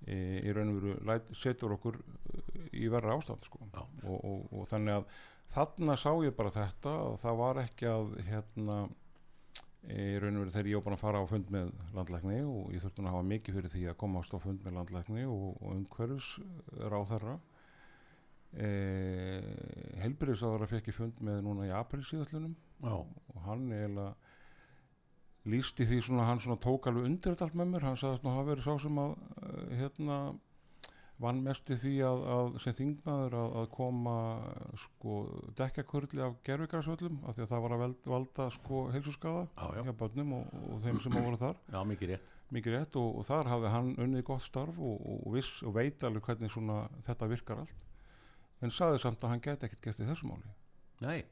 [0.07, 3.61] e, í raun og veru setur okkur eh, í verra ástand sko.
[3.73, 5.21] Og, og, og þannig að
[5.53, 8.81] þarna sá ég bara þetta og það var ekki að hérna
[9.91, 12.75] í raun og veru þegar ég var búin að fara á fund með landlækni og
[12.75, 15.73] ég þurfti að hafa mikið fyrir því að komast á fund með landlækni og, og
[15.75, 16.29] umhverfis
[16.93, 17.39] ráð þeirra
[18.55, 18.69] e,
[20.05, 22.95] helbriðsáður að fekk ég fund með núna í april síðastlunum Já.
[22.95, 24.32] og hann eiginlega
[25.49, 28.33] lýsti því svona, hann svona tók alveg undir þetta allt með mér, hann sagðist nú
[28.35, 30.19] hafa verið sá sem að uh, hérna
[31.23, 34.15] vann mest í því að, að sem þingmaður að, að koma
[34.81, 35.17] sko
[35.59, 39.83] dekjakurli af gerfigrarsvöllum af því að það var að veld, valda sko heilsuskaða Já, já.
[39.87, 41.61] hjá börnum og, og þeim sem voru þar.
[41.75, 42.35] Já, mikið rétt.
[42.57, 46.09] mikið rétt og, og þar hafði hann unnið gott starf og, og, viss, og veit
[46.09, 47.87] alveg hvernig svona þetta virkar allt.
[48.63, 50.57] En saði samt að hann geti ekkert gert í þessu máli.
[51.03, 51.23] Nei,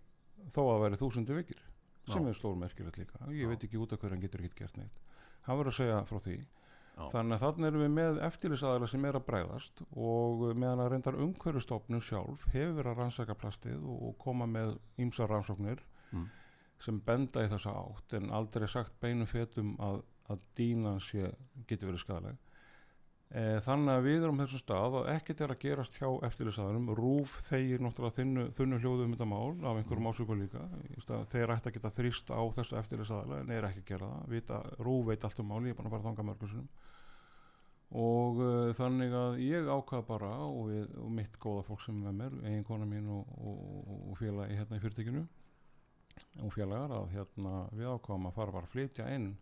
[0.51, 1.66] þó að það væri þúsundu vikir
[2.08, 2.28] sem Já.
[2.28, 3.48] er stórmerkilegt líka ég Já.
[3.48, 5.00] veit ekki út af hverju hann getur ekkert gert neitt
[5.46, 7.04] hann verður að segja frá því Já.
[7.12, 11.20] þannig að þannig erum við með eftirlisaðala sem er að bregðast og meðan að reyndar
[11.24, 16.24] umhverfistofnun sjálf hefur verið að rannsaka plastið og koma með ýmsa rannsóknir Mm.
[16.82, 21.28] sem benda í þessa átt en aldrei sagt beinum fetum að, að dýnan sé
[21.68, 22.36] getur verið skadaleg
[23.30, 27.84] þannig að við erum þessum stað að ekkert er að gerast hjá eftirlisaðalum rúf þeir
[27.84, 30.64] náttúrulega þunnu, þunnu hljóðu um þetta mál af einhverjum ásökum líka.
[31.04, 34.24] Stað, þeir ætti að geta þrýst á þessu eftirlisaðala en er ekki að gera það.
[34.34, 36.66] Vita, rúf veit allt um máli, ég er bara að fara þanga mörgursunum
[37.90, 42.12] og uh, þannig að ég ákvað bara og, við, og mitt góða fólk sem er
[42.14, 45.24] með mér eigin kona mín og, og, og félagi hérna í fyrirtekinu
[46.44, 49.32] og félagar að hérna við ákvaðum að fara bara að flytja inn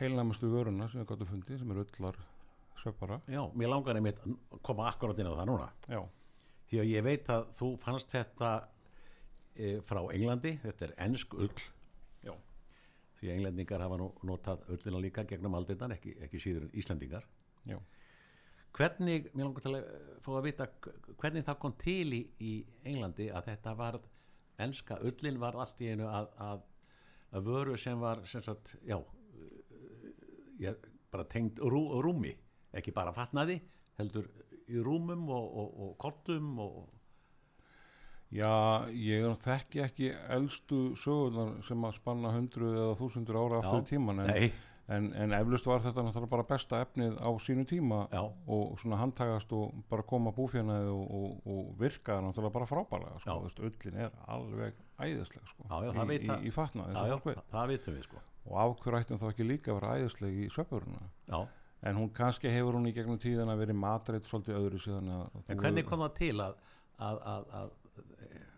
[0.00, 2.35] heilnæmustu vöruna sem við gáttum
[2.76, 5.72] er öllar sveppara já, mér langar einmitt að koma akkurat inn á það núna.
[5.88, 6.08] já,
[6.66, 8.68] Því að ég veit að þú fannst þetta
[9.54, 11.60] e, frá Englandi, þetta er ensk ull.
[12.22, 12.32] Já.
[13.14, 17.26] Því að englendingar hafa nú notað ullina líka gegnum aldindan, ekki, ekki síður en Íslandingar.
[17.64, 17.78] já
[18.76, 20.66] Hvernig, mér langar til að eh, fá að vita
[21.16, 24.00] hvernig það kom til í, í Englandi að þetta var,
[24.58, 26.60] enska ullin var allt í einu að, að,
[27.32, 30.10] að vöru sem var sem sagt, já, eh,
[30.60, 30.74] já
[31.10, 32.34] bara tengd rú, rúmi,
[32.80, 33.60] ekki bara fatnaði,
[34.00, 34.28] heldur
[34.66, 36.78] í rúmum og, og, og kottum og,
[38.34, 43.86] Já, ég þekki ekki elstu sögurnar sem að spanna hundru eða þúsundur ára aftur í
[43.92, 44.30] tíman en,
[44.96, 48.98] en, en eflust var þetta náttúrulega bara besta efnið á sínu tíma já, og svona
[48.98, 54.00] handtagast og bara koma búfjanaði og, og, og virkaði náttúrulega bara frábælega sko, veist, ullin
[54.08, 56.98] er alveg æðisleg sko, Já, já, í, í, í fatnaði
[58.08, 58.24] sko.
[58.50, 61.38] og af hverju ættum þá ekki líka að vera æðisleg í sveppuruna Já,
[61.82, 65.60] en hún kannski hefur hún í gegnum tíðan að verið matreitt svolítið öðru síðan en
[65.60, 66.56] hvernig kom það til að,
[66.96, 67.74] að, að, að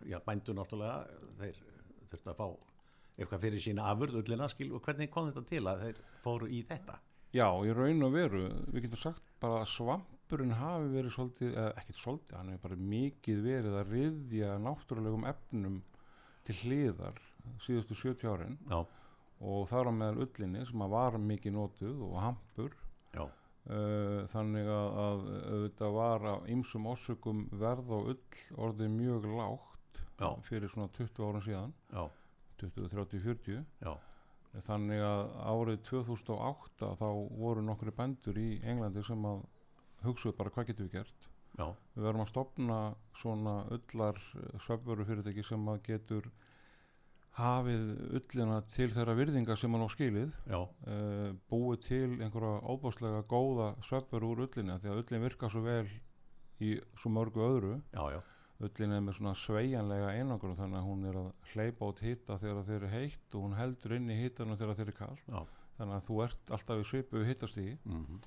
[0.07, 0.99] já, bændur náttúrulega,
[1.39, 1.61] þeir
[2.09, 2.47] þurftu að fá
[3.19, 6.61] eitthvað fyrir sína afurð ullina, skil, og hvernig kom þetta til að þeir fóru í
[6.69, 6.95] þetta?
[7.35, 11.73] Já, í raun og veru, við getum sagt bara að svampurinn hafi verið svolítið, eða
[11.81, 15.81] ekkert svolítið, hann hefur bara mikið verið að riðja náttúrulegum efnum
[16.47, 17.19] til hliðar
[17.61, 18.57] síðustu 70 árin.
[18.71, 18.79] Já,
[19.39, 22.73] og þar á meðal ullinni sem að var mikið notuð og hampur
[23.17, 30.01] uh, þannig að, að auðvitað var á ýmsum orsökum verð á ull orðið mjög lágt
[30.19, 30.29] Já.
[30.43, 31.73] fyrir svona 20 árum síðan.
[31.93, 32.03] Já,
[32.59, 33.93] 20, 30, 40 já,
[34.67, 35.21] þannig að
[35.53, 37.07] árið 2008 þá
[37.39, 39.45] voru nokkru bændur í Englandi sem að
[40.03, 41.29] hugsuðu bara hvað getum við gert?
[41.59, 42.79] Já, við verðum að stopna
[43.19, 44.19] svona ullar
[44.63, 46.29] svefnveru fyrirtæki sem að getur
[47.37, 47.83] hafið
[48.19, 54.33] ullina til þeirra virðinga sem hann á skilið uh, búið til einhverja óbáslega góða svefnveru
[54.33, 55.85] úr ullinni því að ullin virkar svo vel
[56.59, 57.77] í svo mörgu öðru.
[57.95, 58.19] Já, já,
[58.65, 62.67] ullin er með svona sveigjanlega einangur þannig að hún er að hleypa át hita þegar
[62.67, 65.39] þeir eru heitt og hún heldur inn í hitanum þegar þeir eru kall já,
[65.77, 68.19] þannig að þú ert alltaf í svipu hittastíði mhm,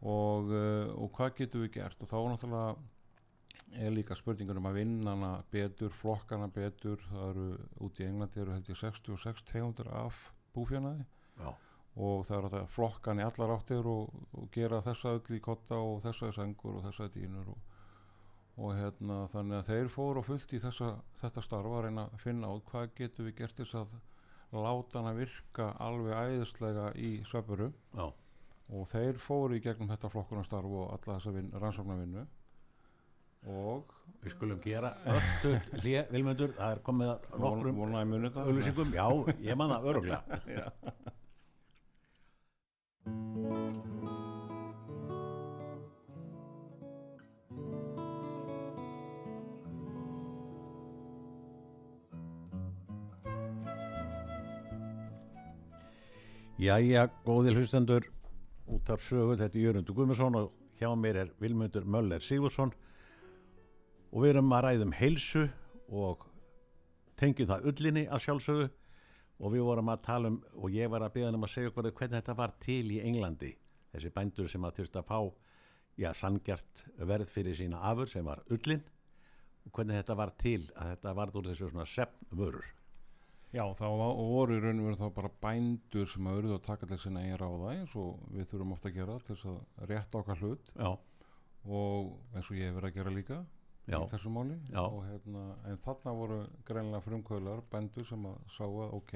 [0.00, 2.00] og, uh, og hvað getum við gert?
[2.00, 2.76] Og þá náttúrulega
[3.76, 7.00] er líka spurningur um að vinna hana betur, flokkana betur.
[7.10, 7.46] Það eru
[7.86, 10.18] út í Englandi eru held ég 66 tegundur af
[10.56, 11.04] búfjanaði
[11.36, 11.52] já,
[11.96, 15.80] og það er að flokkan í allar áttir og, og gera þessa öll í kotta
[15.80, 17.72] og þessa í sengur og þessa í dýnur og,
[18.56, 22.22] og hérna þannig að þeir fóru og fullt í þessa, þetta starfa að reyna að
[22.24, 23.96] finna át hvað getum við gert þess að
[24.56, 28.06] láta hana virka alveg æðislega í svepuru já,
[28.76, 32.24] og þeir fóru í gegnum þetta flokkunastarf og alla þessa vin, rannsóknarvinnu
[33.46, 37.82] og við skulum gera öllu hlið, Vilmundur, það er komið að nokkrum
[38.42, 39.06] auðlýsingum, já,
[39.46, 40.40] ég man það öruglega.
[40.56, 40.72] Já.
[56.56, 58.06] Jæja, góðil hlustendur
[58.72, 60.46] út af sögu, þetta er Jörgundur Guðmundsson og
[60.80, 62.72] hjá mér er Vilmundur Möller Sigursson
[64.16, 65.42] og við erum að ræðum heilsu
[65.92, 66.22] og
[67.20, 68.68] tengjum það ullinni að sjálfsögu
[69.36, 71.90] og við vorum að tala um og ég var að beða um að segja okkur
[71.90, 73.50] hvernig þetta var til í Englandi.
[73.92, 75.18] Þessi bændur sem að þurfti að fá
[76.00, 78.80] já, sangjart verð fyrir sína afur sem var ullin.
[79.66, 82.72] Og hvernig þetta var til að þetta var úr þessu svona sefnvörur
[83.54, 86.64] Já, þá var- voru í raun og veru þá bara bændur sem að urðu að
[86.66, 89.86] taka til sinna eigin ráða eins og við þurfum ofta að gera til þess að
[89.90, 90.72] rétta okkar hlut.
[90.76, 90.90] Já,
[91.66, 93.38] og eins og ég hef verið að gera líka
[93.86, 94.56] já, í þessu máli.
[94.82, 99.14] Og, hérna, en þarna voru greinlega frumkvölar bændur sem að sá að ok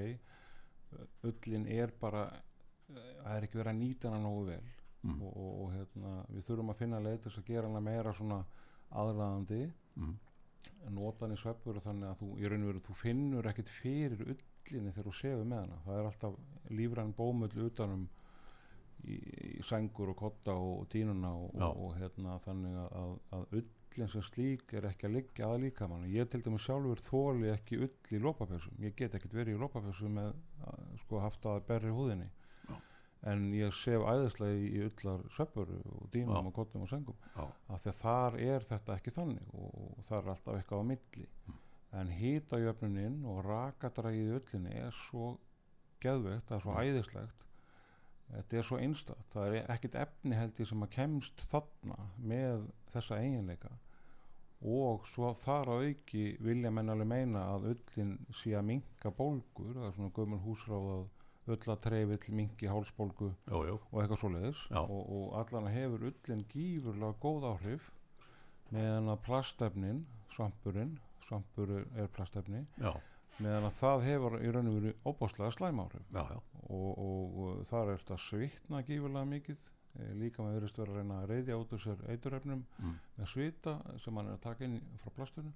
[1.28, 2.24] ullin er bara
[2.90, 4.64] það er ekki verið að nýta hana nógu vel.
[5.00, 8.14] Mm, og, og, og hérna, við þurfum að finna leið til að gera hana meira
[8.16, 8.40] svona
[9.00, 9.60] aðlaðandi.
[9.96, 10.16] Mm,
[10.96, 15.14] nota hann í sveppur þannig að þú veru þú finnur ekkit fyrir ullinni þegar þú
[15.20, 15.82] sefur með hana.
[15.86, 18.08] Það er alltaf lífræn bómull utanum
[19.04, 23.46] í, í sængur og kotta og, dýnuna og, hérna þannig að, að, að
[23.90, 27.50] ullin sem slík er ekki að liggja að líka mann ég til dæmis sjálfur þóli
[27.50, 30.36] ekki ull í lópapessum ég get ekkit verið í lópapessum með
[31.02, 32.28] sko haft að berri húðinni.
[32.68, 32.76] Já.
[33.32, 36.46] en ég sef æðislega í, ullar sveppur og dýnum Já.
[36.46, 40.08] og kottum og sængum já, af því að þar er þetta ekki þannig og, og
[40.08, 41.28] það er alltaf eitthvað á milli.
[41.48, 41.60] Mm.
[42.00, 45.32] en hýtajöfnuninn og rakadrægið í öllinni er svo
[46.00, 47.49] geðveikt, það er svo æðislegt
[48.30, 49.28] þetta er svo einstakt.
[49.34, 52.00] Það er ekkit efni held ég sem að kemst þarna
[52.32, 53.70] með þessa eiginleika.
[54.70, 59.78] Og svo þar að auki vilja menn alveg meina að öllin sé að minka bólgur
[59.78, 61.06] það er svona gömul húsráð að
[61.50, 64.64] öllatreifill minki hálsbólgu jú, jú, og eitthvað svoleiðis.
[64.70, 64.80] Já.
[64.82, 67.88] og, og allan hefur ullin gífurlega góð áhrif
[68.70, 70.92] meðan að plastefnin svampurinn,
[71.26, 72.92] svampur er plastefni já,
[73.40, 76.06] meðan að það hefur í raun og veru óbáslega slæm áhrif.
[76.14, 79.66] Já, já, og, og, og þar er þetta svitna gífurlega mikið.
[79.98, 83.30] E, líka með verðist vera að reyna að reyðja út úr sér eiturefnum mm, með
[83.32, 85.50] svita sem hann er að taka inn frá plastinu.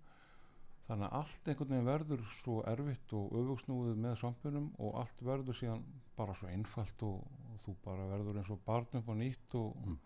[0.88, 5.56] Þannig að allt einhvern veginn verður svo erfitt og öfugsnúið með svampunum og allt verður
[5.56, 5.84] síðan
[6.18, 7.22] bara svo einfalt og,
[7.54, 9.96] og þú bara verður eins og barn upp á nýtt og Mm.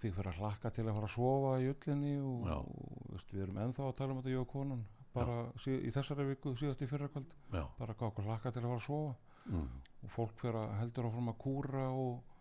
[0.00, 3.42] þig fyrir að hlakka til að fara að sofa í ullinni og, og veist, við
[3.44, 6.84] erum ennþá að tala um þetta ég og konan bara síð, í þessari viku síðast
[6.84, 9.14] í fyrrakvöld bara hvað okkur hlakka til að fara að sofa.
[9.50, 9.68] Mm,
[10.04, 12.40] og fólk fyrir að heldur áfram að kúra og,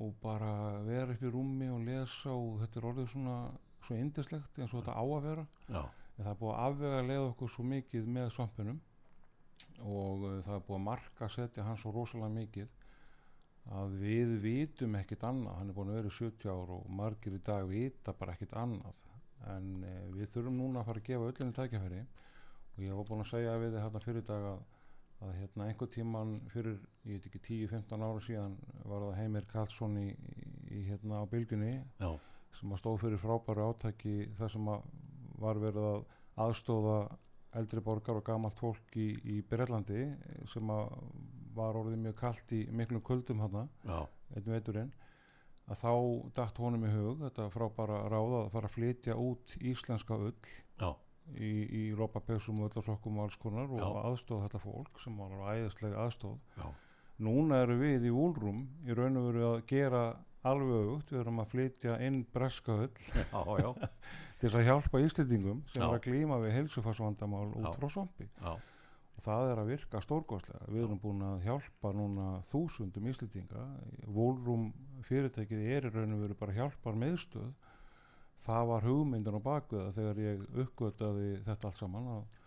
[0.00, 0.52] og bara
[0.86, 3.36] vera upp í rúmi og lesa og þetta er orðið svona
[3.86, 5.46] svo indislegt eins og þetta á að vera.
[5.68, 5.82] Já,
[6.16, 8.80] en það er búið að afvega leið okkur svo mikið með svampinum
[9.84, 12.76] og uh, það er búið að marka setja hann svo rosalega mikið
[13.76, 15.60] að við vitum ekkit annað.
[15.60, 18.56] Hann er búin að vera í 70 ár og margir í dag vita bara ekkit
[18.58, 19.06] annað
[19.54, 22.02] en uh, við þurfum núna að fara að gefa öllinni tækjafæri
[22.74, 24.60] og ég var búin að segja við þið hérna fyrir dag að,
[25.26, 26.76] að hérna einhver tíman fyrir,
[27.08, 30.06] ég veit ekki 10-15 ára síðan var það Heimir Karlsson í,
[30.70, 32.10] í, hérna á bylgunni já,
[32.58, 34.86] sem að stóð fyrir frábæru átaki þar sem að
[35.40, 36.00] var verið að
[36.44, 36.96] aðstóða
[37.58, 40.92] eldri borgar og gamalt fólk í, í Breitlandi eh, sem að
[41.56, 43.98] var orðið mjög kalt í miklum kuldum já,
[44.36, 44.92] einn veiturinn
[45.70, 45.92] að þá
[46.38, 50.32] dætt honum í hug þetta frábæra ráð að fara að flytja út íslenska ull
[50.80, 50.90] já,
[51.36, 53.90] í, í lópapesum og öllasokkum og alls konar og Já.
[54.10, 56.66] aðstóð þetta fólk sem var alveg æðislega aðstóð já,
[57.26, 60.02] núna eru við í úlrum í raun og veru að gera
[60.40, 62.76] alveg auðvögt, við erum að flytja inn breska
[63.64, 63.70] já,
[64.40, 68.54] til að hjálpa Íslendingum sem er að glíma við heilsufarsvandamál út frá já,
[69.20, 70.68] og það er að virka stórkostlega.
[70.72, 73.66] Við erum búin að hjálpa núna þúsundum Íslendinga.
[74.08, 74.70] Volrum
[75.04, 77.50] fyrirtækið er í raun og veru bara hjálpar meðstöð
[78.40, 82.38] það var hugmyndin á bakveða þegar ég uppgötaði þetta allt saman að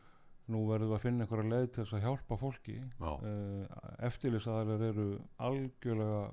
[0.54, 2.78] nú verðum við að finna einhverja leið til þess að hjálpa fólki.
[3.00, 3.76] Uh,
[4.10, 5.06] eftirlýsaðalir eru
[5.48, 6.24] algjörlega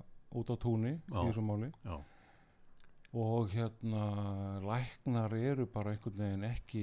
[0.41, 1.21] út á túni Já.
[1.21, 1.69] í þessu máli.
[1.85, 1.99] Já,
[3.11, 4.03] og hérna
[4.63, 6.83] læknar eru bara einhvern veginn ekki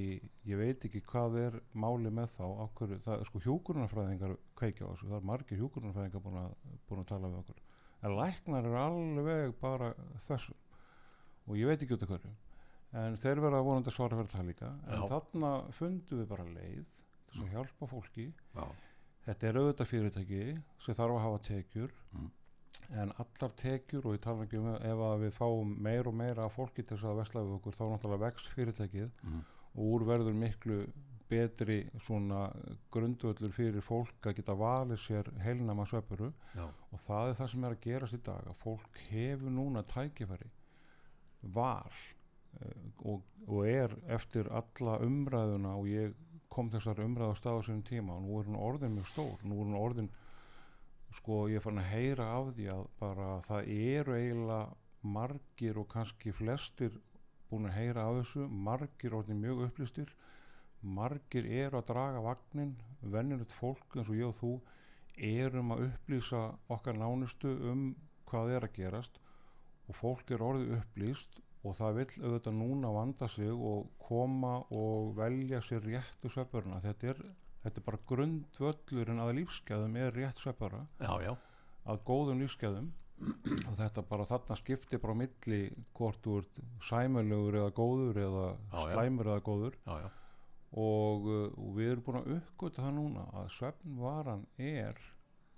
[0.50, 4.92] ég veit ekki hvað er máli með þá okkur, það er sko hjúkurunarfræðingar kveikja á
[4.92, 6.58] þessu, það er margir hjúkurunarfræðingar búin að,
[6.90, 7.62] búin að tala við okkur.
[8.04, 9.94] En læknar eru alveg bara
[10.28, 10.58] þessu
[11.48, 12.34] og ég veit ekki út af hverju.
[12.98, 14.74] En þeir verða vonandi að svara fyrir það líka.
[14.88, 15.08] En Já.
[15.13, 16.84] þarna fundum við bara leið
[17.32, 18.28] þess að hjálpa fólki.
[18.56, 18.66] Já,
[19.28, 20.44] þetta er auðvitað fyrirtæki
[20.84, 21.96] sem þarf að hafa tekjur.
[22.16, 22.30] Mm.
[22.92, 26.48] En allar tekjur og ég tala ekki um ef að við fáum meir og meira
[26.48, 29.12] af fólki til þess að vesla við okkur þá náttúrulega vex fyrirtækið.
[29.24, 29.46] Mm,
[29.78, 30.82] og úr verður miklu
[31.28, 32.48] betri svona
[32.94, 36.30] grundvöllur fyrir fólk að geta valið sér heilnama sveppuru
[36.63, 40.48] og það er það sem er að gerast í dag að fólk hefur núna tækifæri
[41.58, 41.92] val
[42.62, 46.16] eh, og, og er eftir alla umræðuna og ég
[46.54, 49.44] kom þessar umræðu á stað á sínum tíma og nú er hún orðin mjög stór
[49.44, 50.10] nú er hún orðin
[51.15, 55.88] sko ég er fann að heyra af því að bara það eru eiginlega margir og
[55.93, 56.98] kannski flestir
[57.50, 58.48] búin að heyra af þessu.
[58.67, 60.10] Margir orðin mjög upplýstir.
[60.82, 64.52] Margir eru að draga vagnin vennilegt fólk eins og ég og þú
[65.17, 66.43] erum að upplýsa
[66.74, 67.88] okkar nánustu um
[68.30, 69.17] hvað er að gerast
[69.88, 75.15] og fólk er orðið upplýst og það vill auðvitað núna vanda sig og koma og
[75.17, 77.22] velja sér réttu svefnbörna þetta er,
[77.63, 81.34] þetta er bara grundvöllurinn að lífsgæðum er rétt já, já,
[81.88, 82.93] að góðum lífsgæðum.
[83.17, 85.62] Og þetta bara þarna skiptir bara milli
[85.98, 88.91] hvort þú ert sæmölugur eða góður eða Já, já.
[88.93, 89.78] slæmur eða góður.
[89.88, 90.10] Já, já,
[90.84, 95.02] og, uh, og við erum búin að uppgöta það núna að svefnvaran er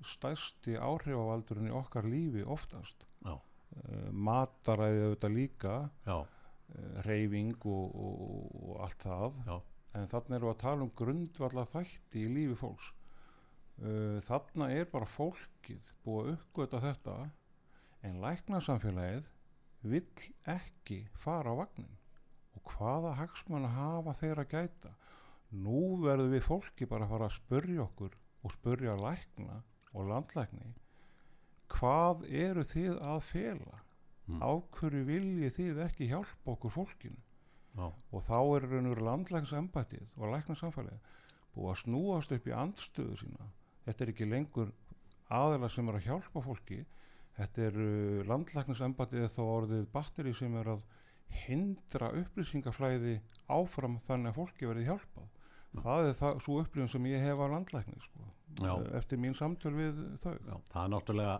[0.05, 3.03] stærsti áhrifavaldurinn í okkar lífi oftast.
[3.25, 3.35] Já.
[3.35, 5.75] uh, mataræði auðvitað líka.
[6.07, 9.41] Já, uh, reyfing og, og, og allt það.
[9.49, 9.57] Já,
[9.97, 12.91] en þarna erum við að tala um grundvallar þætti í lífi fólks.
[13.79, 17.15] Uh, þarna er bara fólkið búið að uppgöta þetta
[18.07, 19.29] en læknarsamfélagið
[19.87, 21.95] vill ekki fara á vagnin
[22.59, 24.93] og hvaða hagsmunna hafa þeir að gæta?
[25.55, 29.61] Nú verðum við fólki bara að fara að spurja okkur og spurja lækna
[29.95, 30.73] og landlækni
[31.69, 33.79] hvað eru þið að fela?
[34.29, 34.41] Mm.
[34.45, 37.21] á hverju viljið þið ekki hjálpa okkur fólkinu
[37.79, 41.17] já, og þá er raunur landlæknsembættið og læknarsamfælið
[41.55, 43.49] búið að snúast upp í andstöðu sína.
[43.87, 44.71] Þetta er ekki lengur
[45.33, 46.79] aðeila sem er að hjálpa fólki.
[47.39, 50.87] Þetta er uh, landlæknarsembættið þá orðið batteri sem er að
[51.45, 53.19] hindra upplýsingaflæði
[53.53, 55.29] áfram þannig að fólki verði hjálpað.
[55.69, 58.27] Það er það, svo upplýsing sem ég hef á landlækni sko,
[58.59, 58.73] Já.
[58.73, 60.33] uh, eftir mín samtöl við þau.
[60.33, 61.39] Já, það er náttúrulega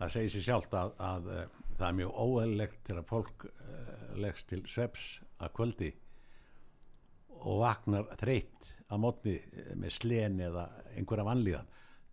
[0.00, 4.48] það segir sér sjálft að, að eh, það er mjög óeðlilegt þegar fólk uh, leggst
[4.52, 5.08] til sveps
[5.40, 5.90] að kvöldi
[7.40, 11.70] og vaknar þreytt að mótni eh, með slen eða einhverja vanlíðan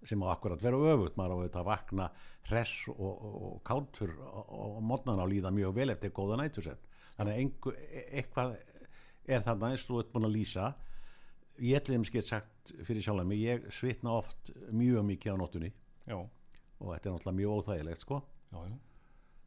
[0.08, 2.10] sem á akkurat vera öfugt, maður á auðvitað að vakna
[2.48, 6.84] hress og, og, og kátur og, mótnan á líða mjög vel eftir góða nætusefn
[7.18, 8.54] þannig að einhver, e- eitthvað
[9.28, 10.68] er þarna eins og þú ert búin að lýsa.
[11.58, 15.72] Ég ætli þeim skeitt sagt fyrir sjálf mig, ég svitna oft mjög mikið á nóttunni.
[16.08, 18.22] Já, og þetta er náttúrulega mjög óþægilegt sko.
[18.54, 18.76] Já, já,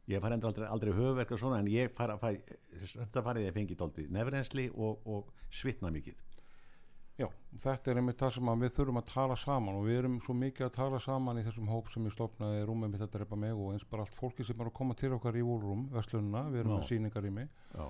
[0.09, 2.57] ég fær endur aldrei, aldrei höfu eitthvað svona en ég fær að fæ,
[2.95, 6.19] þetta farið ég fengi dóldi nefrensli og, og svitna mikið.
[7.19, 7.27] Já,
[7.61, 10.67] þetta er einmitt það sem við þurfum að tala saman og við erum svo mikið
[10.67, 13.75] að tala saman í þessum hóp sem ég stopnaði rúmið mitt að drepa mig og
[13.75, 16.73] eins bara allt fólki sem er að koma til okkar í Vúlrúm, Vestlununa, við erum
[16.73, 16.77] Já.
[16.79, 17.51] með síningar í mig.
[17.75, 17.85] Já,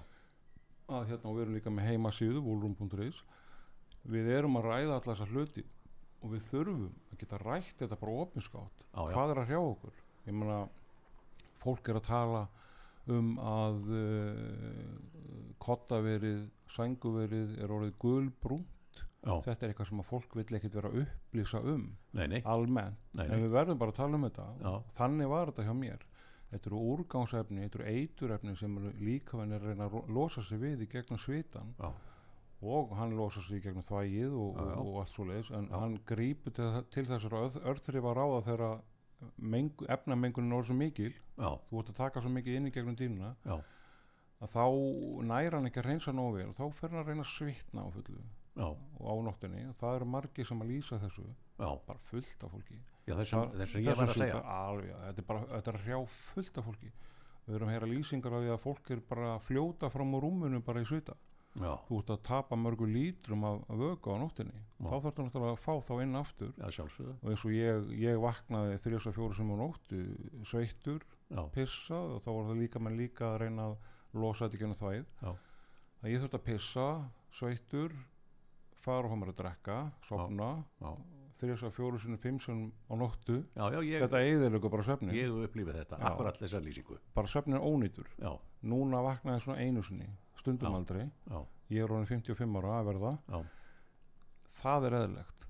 [0.98, 3.22] að hérna og við erum líka með heimasíðu, vúlrúm.is
[4.12, 5.64] við erum að ræða alla þessa hluti
[6.22, 8.16] og við þurfum að geta rætt þetta bara
[9.08, 9.14] já.
[9.16, 10.00] hvað er að hrjá okkur?
[10.26, 10.58] Ég meina,
[11.62, 12.44] fólk er að tala
[13.12, 18.68] um að uh, kottaverið, sænguverið er orðið gulbrúnt.
[19.22, 21.84] Já, þetta er eitthvað sem að fólk vill ekkert vera að upplýsa um
[22.18, 24.46] nei, nei, almennt, nei, en við verðum bara að tala um þetta.
[24.64, 24.72] Já.
[24.98, 26.06] þannig var þetta hjá mér.
[26.52, 30.82] Þetta eru úrgangsefni, þetta eru eiturefni sem eru líka að reyna að losa sig við
[30.84, 31.92] í gegnum svitan já,
[32.62, 35.96] og hann losa sig í gegnum þvægið og, og, og allt svo leiðis en hann
[36.10, 37.38] grípur til, til þessar
[37.72, 38.82] örþrifa ráða þegar
[39.38, 42.96] mengu, efnamengunin er svo mikil já, þú ert að taka svo mikið inn í gegnum
[43.00, 43.58] dýnuna já,
[44.42, 44.66] að þá
[45.30, 47.86] næra hann ekki að reynsa nógu vel og þá fer hann að reyna að svitna
[47.86, 48.22] á fullu
[48.58, 52.44] já, og á nóttinni og það eru margir sem að lýsa þessu já, bara fullt
[52.48, 52.80] af fólki.
[53.08, 56.66] Já þessum, Það- þessum þessum sjúkdómi, alveg, þetta er bara þetta er hrjá fullt af
[56.68, 56.92] fólki.
[57.48, 60.22] Við erum að heyra lýsingar af því að fólk er bara að fljóta fram úr
[60.26, 61.16] rúmunu bara í svita
[61.60, 64.60] já, þú ert að tapa mörgu lítrum af, af vöku á nóttinni.
[64.82, 64.86] Já.
[64.88, 66.54] þá þarftu náttúrulega að fá þá inn aftur.
[66.58, 66.86] Já,
[67.18, 70.04] og eins og ég, ég vaknaði þrjus og fjóru sem á nóttu
[70.48, 71.08] sveittur,
[71.56, 73.76] pissað og þá var það líka menn líka að reyna að
[74.22, 75.04] losa þetta ennum þvæð.
[76.02, 76.88] Að ég þurfti að pissa,
[77.32, 78.00] sveittur
[78.82, 79.76] fara og fá mér að drekka
[80.08, 80.48] sopna,
[81.38, 83.38] þrjus og fjóru sinni fimm sem á nóttu.
[83.86, 86.98] Ég, þetta eðilöku bara svefni ég hef upplifið þetta, akkurat þessa lýsingu.
[87.14, 88.10] Bara svefnin er ónýtur
[88.62, 90.10] núna vaknaði svona einu sinni
[90.42, 91.40] stundum aldrei, já,
[91.72, 93.12] ég er orðin 55 ára að verða.
[93.32, 93.40] Já,
[94.62, 95.46] það er eðlilegt.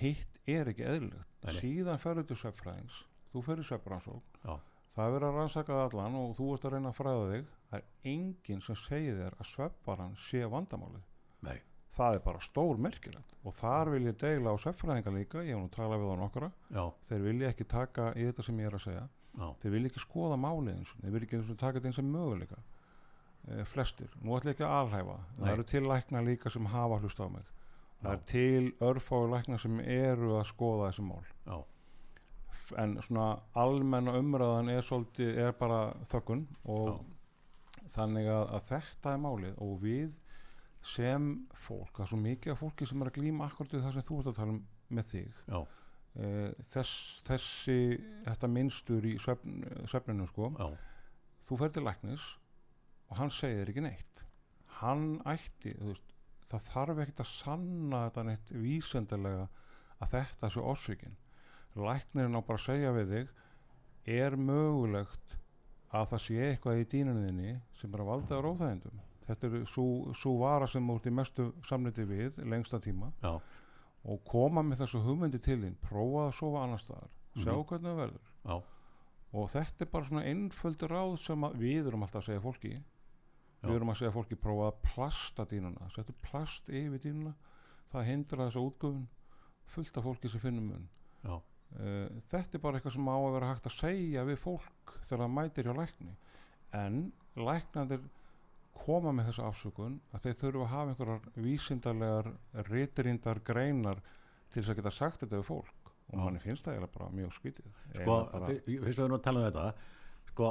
[0.00, 1.30] Hitt er ekki eðlilegt.
[1.60, 3.00] Síðan ferðu til svefnfræðings.
[3.30, 4.36] Þú ferðu svefnrannsókn.
[4.44, 4.54] Já.
[4.90, 7.50] það er verið að rannsaka það allan og þú ert að reyna að fræða þig.
[7.70, 11.04] Það er enginn sem segir þér að svefnbaran sé vandamálið.
[11.46, 11.58] Nei,
[11.94, 13.36] það er bara stór merkilegt.
[13.46, 15.44] Og þar vil ég deila á svefnfræðinga líka.
[15.46, 16.50] Ég hef nú talað við á nokkra.
[16.74, 19.06] Já, þeir vilja ekki taka í þetta sem ég er að segja.
[19.38, 22.08] Já, þeir vilja ekki skoða málið eins og þeir vilja ekki taka þetta eins og
[22.10, 22.58] möguleika
[23.66, 25.38] flestir, nú ætla ég ekki að alhæfa Nei.
[25.38, 27.46] það eru til lækna líka sem hafa hlust á mig.
[28.00, 28.16] Það Já.
[28.16, 31.24] er til örfáu lækna sem eru að skoða þessi mál.
[31.46, 31.58] Já,
[32.78, 33.26] en svona
[33.58, 35.80] almenna umræðan er svolítið, er bara
[36.10, 37.00] þökkun og
[37.94, 39.54] þannig að, að þetta er málið.
[39.66, 40.12] Og við
[40.86, 41.30] sem
[41.66, 44.06] fólk, það er svo mikið af fólki sem er að glíma akkurat við það sem
[44.08, 44.60] þú ert að tala um
[44.90, 45.42] með þig.
[45.50, 45.58] Já,
[46.14, 46.30] e,
[46.72, 47.80] þess, þessi
[48.28, 50.52] þetta minnstur í svefn, svefninu sko.
[50.56, 50.70] Já,
[51.48, 52.30] þú fer til læknis
[53.10, 54.22] og hann segir ekki neitt.
[54.80, 56.14] Hann ætti veist,
[56.50, 59.48] það þarf ekkert að sanna þetta neitt vísendalega
[60.00, 61.16] að þetta sé orsökin.
[61.76, 63.28] Læknirinn á bara að segja við þig
[64.20, 65.36] er mögulegt
[65.92, 69.00] að það sé eitthvað í dýnuninni sem er að valda á róþægindum
[69.30, 73.12] þetta er svo vara sem þú ert í mestu samliti við lengsta tíma.
[73.22, 73.36] Já,
[74.10, 77.10] og koma með þessu hugmyndi til þín prófa að sofa annar staðar.
[77.36, 77.66] Sjá Mhm.
[77.68, 78.30] hvernig það verður.
[78.46, 78.56] Já,
[79.32, 82.82] og þetta er bara svona einföldur ráð sem við erum alltaf að segja fólki.
[83.68, 85.88] Við erum að segja fólki prófa að plasta dýnuna.
[85.94, 87.34] Settu plast yfir dýnuna.
[87.92, 89.06] Það hindra þessa útgöfun.
[89.74, 90.86] Fullt af fólki sem finnum mun.
[91.70, 95.20] Uh, þetta er bara eitthvað sem á að vera hægt að segja við fólk þegar
[95.24, 96.14] það mætir hjá lækni.
[96.80, 96.96] En
[97.36, 98.00] læknandir
[98.80, 102.30] koma með þessa afsökun að þeir þurfa að hafa einhverjar vísindarlegar
[102.70, 104.00] ritrindar greinar
[104.50, 105.92] til þess að geta sagt þetta við fólk.
[106.10, 108.16] Og manni finnst það eiginlega bara mjög skvítið sko,
[108.48, 109.66] fyr- fyrst við erum að tala um þetta
[110.32, 110.48] sko,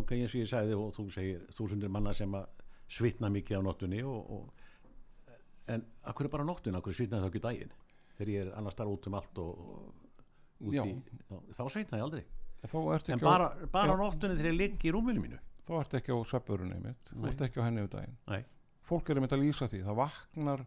[0.00, 2.46] ok, eins og ég sagði og þú segir þúsundir manna sem að
[2.94, 5.34] svitna mikið á nóttunni og, og,
[5.74, 7.74] en akkur er bara nóttunni, akkur svitnaði þá ekki daginn?
[8.14, 10.84] Þegar ég er annars þar út um allt og, og út Já.
[10.84, 10.94] í,
[11.30, 12.24] já, þá svitnaði ég aldrei.
[12.64, 14.00] En bara, bara á Já.
[14.00, 15.40] nóttunni þegar ég ligg í rúminu mínu.
[15.64, 17.10] Þá ertu ekki á sveppurunni mitt.
[17.10, 18.16] Þú ert ekki á henni yfir daginn.
[18.28, 18.42] Nei.
[18.84, 19.78] fólk er einmitt að lýsa því.
[19.86, 20.64] Það vaknar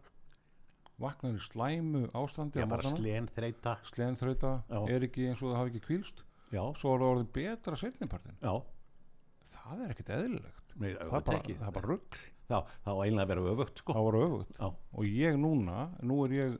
[0.98, 2.98] vaknar í slæmu ástandi ég á bara morgnana.
[2.98, 4.80] slen þreita slen þrauta, Já.
[4.90, 8.38] er ekki eins og það hafi ekki kvílst já, svo er það orðið betra setnipartin
[8.42, 8.52] já,
[9.68, 10.74] það er ekkit eðlilegt.
[10.78, 12.58] Nei, það bara, það er bara rugg þá,
[13.04, 13.94] einlega vera öfugt sko.
[13.96, 14.58] Það var öfugt.
[14.58, 16.58] Já, og ég núna, nú er ég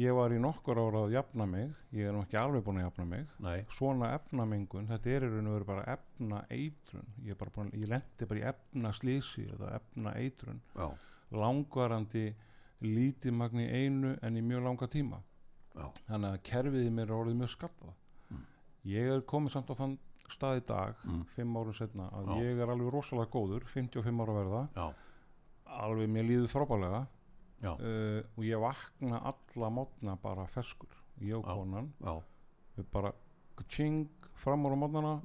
[0.00, 1.74] ég var í nokkur ára að jafna mig.
[1.94, 3.26] Ég er nú ekki alveg búin að jafna mig.
[3.44, 5.26] Nei, svona efnamengun, þetta er
[5.66, 10.88] bara efna eitrun ég, búin, ég lendi bara í efna slísi eða efna eitrun já,
[11.30, 12.32] langvarandi
[12.84, 15.22] lítið magni einu en í mjög langa tíma.
[15.74, 17.94] Já, þannig að kerfið í mér er orðið mjög skallað.
[18.30, 18.42] Mm.
[18.90, 19.96] ég er komið samt á þann
[20.28, 21.24] stað í dag Mm.
[21.34, 22.36] fimm árum setna að Já.
[22.42, 24.68] ég er alveg rosalega góður 55 ára verða.
[24.76, 24.94] Já,
[25.66, 27.06] alveg mér líður frábælega
[27.80, 30.88] uh, og ég vakna alla mótna bara feskur
[31.20, 31.92] ég og konan.
[32.76, 33.12] Við bara
[33.68, 35.20] tjing fram ára mótnana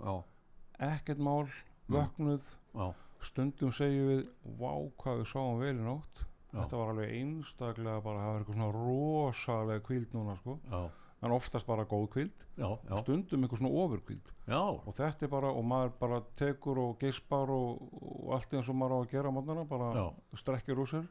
[0.80, 1.48] ekkert mál,
[1.90, 1.96] Mm.
[1.96, 2.44] vöknuð.
[2.76, 4.28] Já, stundum segjum við
[4.60, 6.26] vá hvað við sáum vel í nótt.
[6.54, 6.62] Já.
[6.64, 10.60] þetta var alveg einstaklega bara það var eitthvað svona rosalega kvíld núna sko.
[10.72, 10.90] Já,
[11.22, 12.08] en oftast bara góð
[12.56, 14.32] já, já, stundum eitthvað svona ofurkvíld.
[14.48, 18.70] Já, og þetta er bara, og maður bara tekur og geispar og, og allt eins
[18.72, 20.06] og maður á að gera á mótnana, bara Já.
[20.40, 21.10] strekkir úr sér.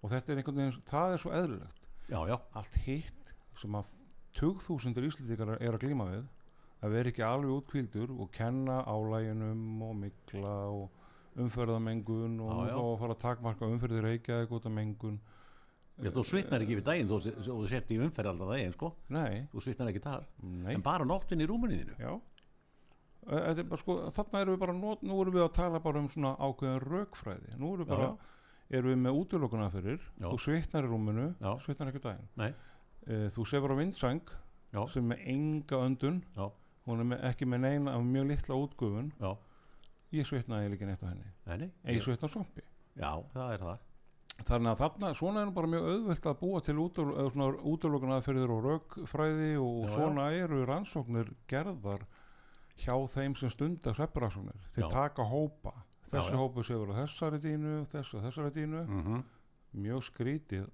[0.00, 1.80] Og þetta er einhvern veginn, það er svo eðlilegt.
[2.10, 3.90] Já, já, allt hitt sem að
[4.38, 6.28] tugþúsundir íslendingar er að glíma við
[6.80, 12.96] að vera ekki alveg útkvíldur og kenna álæginum og mikla og umferðamengun og þá að
[13.02, 14.08] fara að takmarka umferðir
[14.50, 15.20] út af mengun
[16.02, 18.90] já, þú svitnar ekki við daginn þú, þú sett í umferð alltaf daginn, sko.
[19.12, 22.12] Nei, þú svitnar ekki þar, nei, en bara nóttin í já.
[23.30, 26.08] Er bara, sko, þarna erum við bara not, nú erum við að tala bara um
[26.08, 27.52] svona ákveðin rökfræði.
[27.60, 28.38] Nú erum við Já, bara,
[28.78, 30.24] erum við með útlökuna fyrir Já.
[30.30, 31.50] þú svitnar í rúminu, Já.
[31.66, 32.30] svitnar ekki daginn.
[32.40, 32.50] Nei.
[33.36, 34.32] þú sefur á vindsæng
[34.72, 34.80] Já.
[34.88, 36.22] sem er með enga öndun.
[36.36, 36.48] Já.
[36.88, 39.12] hún er með, ekki með neina af mjög litla útgufun.
[39.20, 39.30] Já,
[40.16, 41.70] ég svitnaði líka neitt á henni.
[41.84, 42.64] En ég svitna svampi.
[42.96, 43.89] Já, það er það
[44.48, 49.50] þannig að þarna, svona er bara mjög auðvelt að búa til útlökuna fyrir og rökfræði
[49.60, 49.94] og Já, já.
[49.96, 52.04] svona eru rannsóknir gerðar
[52.80, 54.90] hjá þeim sem stundar svepparannsóknir þeir Já.
[54.94, 55.74] taka hópa.
[56.10, 56.40] Þessi Já, já.
[56.40, 59.22] hópu sefur á þessari dínu þessu og þessari dínu mm
[59.70, 60.64] mjög skrítið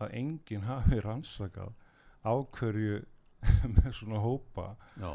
[0.00, 1.74] að enginn hafi rannsakað
[2.24, 3.02] á hverju
[3.76, 4.70] með svona hópa.
[4.96, 5.10] Já,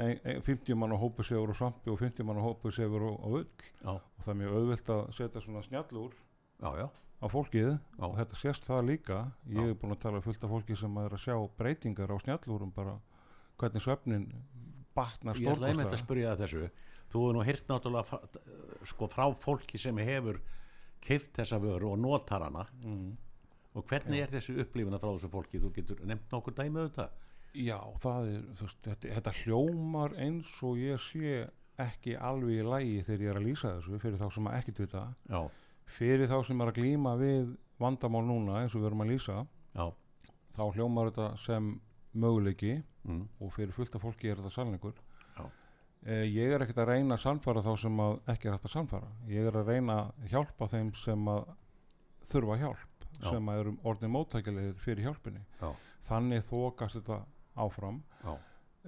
[0.00, 3.04] ein- ein- 50 mann á hópu sefur á svampi og 50 mann á hópu sefur
[3.04, 3.44] á, á ull.
[3.84, 6.14] Já, og það er mjög auðvelt að setja svona snjallúr
[6.62, 6.88] já, já,
[7.20, 8.04] á fólkið Já.
[8.06, 9.68] og þetta sést það líka ég Já.
[9.68, 12.96] er búin að tala fullt af fólki sem er að sjá breytingar á snjallúrum bara
[13.60, 14.28] hvernig svefnin
[14.96, 16.62] batnar ég ætla einmitt að stórkostlega spyrja það þessu
[17.10, 20.40] þú hefur nú hýrt náttúrulega frá- sko frá fólki sem hefur
[21.04, 23.10] keift þessa vöru og notar hana mm.
[23.76, 24.24] og hvernig Já.
[24.26, 28.42] er þessi upplifuna frá þessu fólki þú getur nefnt nokkur dæmi auðvitað Já, það er,
[28.60, 31.40] veist, þetta, þetta hljómar eins og ég sé
[31.80, 34.80] ekki alveg í lægi þegar ég er að lýsa þessu fyrir þá sem að ekkert
[34.84, 35.40] vita já,
[35.90, 39.36] fyrir þá sem er að glíma við vandamál núna eins og við erum að lýsa
[39.74, 39.86] já,
[40.56, 41.70] þá hljómar þetta sem
[42.12, 42.74] möguleiki
[43.06, 44.96] mm, og fyrir fullt af fólki er þetta sannleikur.
[46.00, 48.72] Eh, ég er ekkert að reyna að sannfara þá sem að ekki er hægt að
[48.72, 51.50] sannfara ég er að reyna að hjálpa þeim sem að
[52.30, 53.26] þurfa hjálp Já.
[53.26, 55.42] sem að eru orðin móttækilegir fyrir hjálpinni.
[55.60, 55.74] Já.
[56.08, 57.18] þannig þokast þetta
[57.60, 57.98] áfram.
[58.24, 58.32] Já,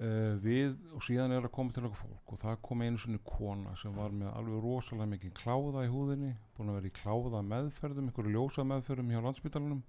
[0.01, 2.33] uh, við og síðan er að koma til okkur fólk.
[2.33, 6.31] Og það kom einu svona kona sem var með alveg rosalega mikið kláða í húðinni
[6.57, 9.83] búin að vera í kláða meðferðum einhverju ljósa meðferðum hjá landsbytalanum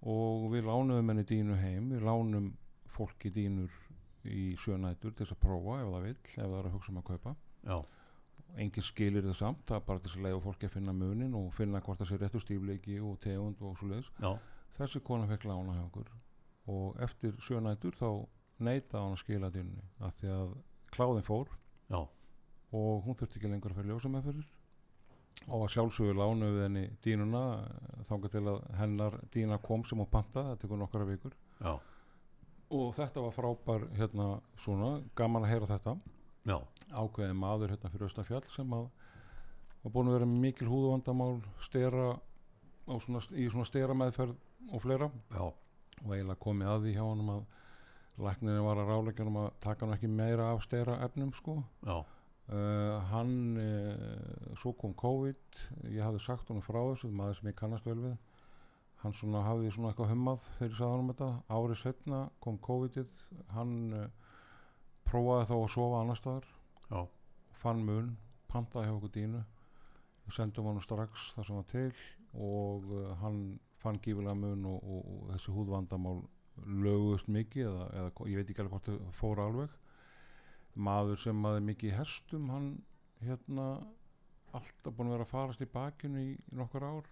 [0.00, 1.88] og við lánum henni dínu heim.
[1.94, 2.52] Við lánum
[2.90, 3.72] fólki dínur
[4.28, 7.00] í sjönætur til þess að prófa ef það vill, ef það er að hugsa um
[7.00, 7.34] að kaupa.
[7.64, 7.76] Já,
[8.60, 11.52] engin skilir það samt, það er bara þess að leiða fólki að finna munin og
[11.56, 14.10] finna hvort það sé réttu stífleiki og tegund og svo leiðis
[14.76, 16.10] þessi kona fekk lána hjá okkur.
[16.70, 18.10] Og eftir sjönætur þá
[18.64, 20.56] neita hann að skila dýnunni af því að
[20.94, 21.52] kláðin fór
[21.90, 24.48] já, og hún þurfti ekki lengur að fyrir ljósa með fyrir
[25.48, 27.42] og að sjálfsögur lánu við henni dínuna
[28.08, 31.36] þángar til að hennar dína kom sem hún panta, það tekur nokkara vikur.
[31.60, 31.78] Já,
[32.76, 34.26] og þetta var frábær hérna
[34.60, 35.94] svona, gaman að heyra þetta.
[36.48, 36.56] Já,
[36.90, 38.86] ákveðið maður hérna fyrir Östafjall sem að
[39.80, 42.12] var búin að vera mikil húðvandamál stera
[42.84, 44.36] á svona, í svona stera meðferð
[44.70, 45.10] og fleira.
[45.32, 45.46] Já,
[46.04, 47.42] og eiginlega komið að því hjá honum að
[48.24, 51.58] læknirinn var að ráleika um að taka hann ekki meira af stera efnum sko.
[51.86, 55.60] Já, uh, hann uh, svo kom COVID.
[55.90, 58.16] Ég hafði sagt honum frá þessu maður sem ég kannast vel við.
[59.00, 61.30] Hann svona hafði svona eitthvað hummað þegar ég sagði honum þetta.
[61.56, 63.22] Árið setna kom COVIDið.
[63.54, 64.34] Hann uh,
[65.08, 66.52] prófaði þá að sofa annar staðar.
[66.90, 67.00] Já,
[67.62, 68.12] fann mun,
[68.50, 69.46] pantaði hjá okkur dínu
[70.34, 71.92] sendum hann strax það sem var til
[72.46, 72.90] og
[73.22, 73.40] hann
[73.82, 76.20] fann gífilega mun og, og, og þessi húðvandamál
[76.66, 79.78] lögust mikið eða, eða ég veit ekki alveg hvort þau fóru alveg.
[80.74, 82.68] Maður sem maður mikið herstum hann
[83.24, 83.66] hérna
[84.56, 87.10] alltaf búin að vera að farast í bakinu í, í nokkur ár.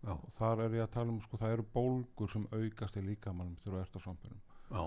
[0.00, 3.02] Já, og þar er ég að tala um sko það eru bólgur sem aukast í
[3.04, 4.12] líkamannum þegar þú ert á
[4.70, 4.84] já,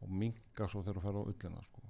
[0.00, 1.82] og minka svo þegar þú fer á ullina sko.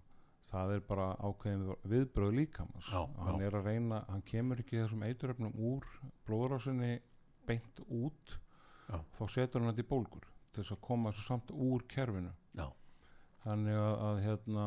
[0.47, 2.91] það er bara ákveðin viðbröð líkamans.
[2.91, 3.47] Já, hann já.
[3.47, 5.87] er að reyna, hann kemur ekki þessum eituröfnum úr
[6.27, 7.01] blóðrásinni
[7.47, 8.37] beint út
[8.87, 8.99] Já.
[9.19, 10.27] þá setur hann þetta í bólgur
[10.57, 12.33] til þess að koma þessu samt úr kerfinu.
[12.57, 12.67] Já,
[13.45, 14.67] þannig að, að hérna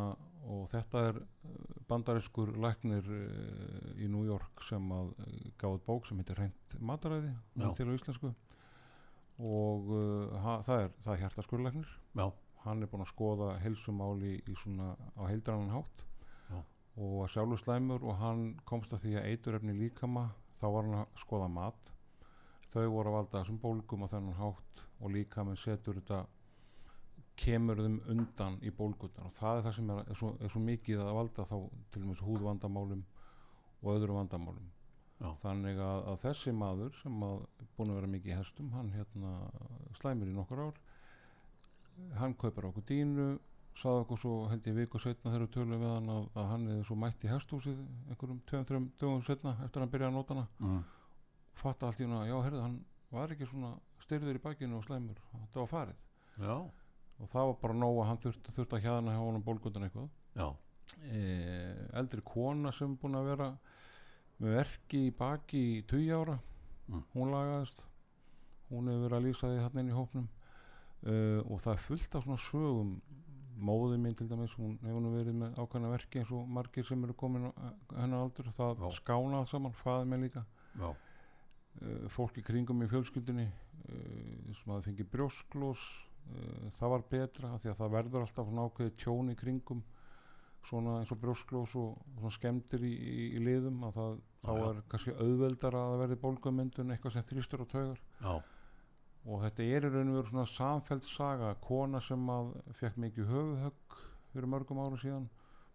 [0.50, 1.56] og þetta er uh,
[1.90, 7.34] bandariskur læknir uh, í New York sem að uh, gáði bók sem heitir Reynd mataræði
[7.78, 8.34] til á íslensku.
[9.40, 12.26] Og uh, ha, það er, er hjartaskurlæknir já,
[12.66, 16.06] hann er búinn að skoða helsumáli í svona á heildrannan hátt.
[16.50, 16.60] Já.
[17.00, 20.30] og sjálfur slæmur og hann komst að því að eiturefni líkama
[20.60, 21.92] þá var hann að skoða mat
[22.74, 26.26] þau voru að valda þessum bólgum á þennan hátt og líkaminn setur þetta
[27.40, 30.62] kemur þeim undan í bólgutnar og það er það sem er, er, svo, er svo
[30.64, 31.56] mikið að valda þá
[31.94, 33.06] til dæmis húðvandamálum
[33.80, 34.68] og öðrum vandamálum.
[35.20, 35.34] Já.
[35.42, 37.42] þannig að, að þessi maður sem að
[37.76, 39.32] búin að vera mikið í hestum hann hérna
[40.00, 40.78] slæmur í nokkur ár.
[42.16, 43.34] Hann kaupir okkur dínu
[43.80, 46.70] sagði okkur svo held ég viku setna þegar við tölum við hann að, að hann
[46.74, 50.18] er svo mætt í hesthúsið einhverjum tveim, þreim dögum setna eftir að hann byrjaði að
[50.18, 50.48] nota hana.
[50.60, 50.82] Mm,
[51.56, 52.78] fatta allt í hana, já herrið hann
[53.12, 53.74] var ekki svona
[54.04, 55.96] styrður í bakinu og slæmur þetta var farið.
[56.40, 56.56] Já,
[57.20, 60.10] og það var bara nóg að hann þurfti, þurfti að hjaðna hjá honum bólgundan eitthvað.
[61.06, 61.20] E,
[62.00, 63.50] eldri kona sem búin að vera
[64.40, 66.40] með verki í baki í 20 ára
[66.90, 67.04] Mm.
[67.14, 67.84] hún lagaðist.
[68.72, 70.24] Hún hefur verið að lýsa því hann inn í hópnum.
[71.06, 72.96] Uh, og það er fullt af svona sögum.
[73.60, 77.14] Móði mín til dæmis hún hefur verið með ákveðna verki eins og margir sem eru
[77.14, 77.46] komin
[77.94, 78.50] hennar aldur.
[78.58, 78.90] Það Já.
[78.98, 80.44] skánað saman, faði mig líka.
[80.82, 80.90] Já,
[81.82, 85.86] uh, fólk í kringum í fjölskyldunni uh, sem að fengi brjósklós
[86.34, 89.84] uh, það var betra því að það verður alltaf svona ákveði tjón í kringum
[90.66, 94.52] svona eins og brjósklós og, og svona skemmtir í, í, í liðum að það, þá
[94.52, 98.02] Já, er kannski auðveldar að það verði bólgumyndun eitthvað sem þrýstur á taugar.
[98.20, 98.34] Já,
[99.30, 103.34] og þetta er í raun og veru svona samfeld saga, kona sem að fekk mikið
[103.34, 103.98] höfuðhögg
[104.34, 105.28] fyrir mörgum ára síðan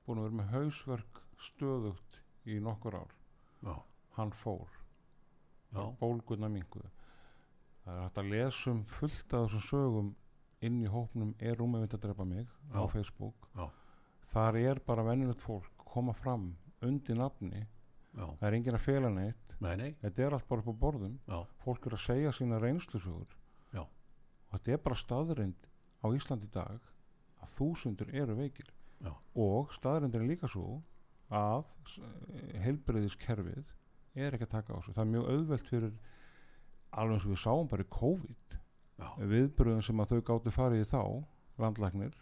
[0.04, 3.20] búin að vera með hausverk stöðugt í nokkur ár.
[3.64, 3.76] Já,
[4.18, 4.83] hann fór
[5.74, 6.90] já, bólgurna minguðu
[7.84, 10.12] það er hægt að lesa um fullt af þessum sögum
[10.64, 12.86] inn í hópnum er rúmið að drepa mig á Já.
[12.94, 13.48] Facebook.
[13.54, 13.66] Já.
[14.32, 17.66] þar er bara venjulegt fólk koma fram undir nafni.
[18.14, 19.54] Já, það er enginn að fela neitt.
[19.60, 21.18] Nei, nei, þetta er allt bara upp á borðum.
[21.28, 23.36] Já, fólk er að segja sína reynslusögur.
[23.74, 23.82] Já.
[23.84, 25.68] og þetta er bara staðreind
[26.00, 26.80] á Íslandi dag
[27.42, 28.72] að þúsundur eru veikir.
[29.04, 29.12] Já.
[29.34, 30.80] og staðreindin er líka svo
[31.28, 31.66] að
[32.64, 33.74] heilbreyðiskerfið
[34.14, 35.94] er ekki að taka á sig það er mjög auðvelt fyrir
[36.94, 38.58] alveg eins og við sáum bara í COVID
[39.34, 41.02] viðbröðum sem að þau gáttu farið í þá
[41.64, 42.20] landlæknir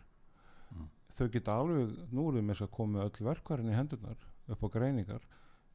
[0.72, 0.88] Mm.
[1.12, 4.62] þau geta alveg, nú erum við með þess að koma öll verkværin í hendurnar upp
[4.64, 5.26] á greiningar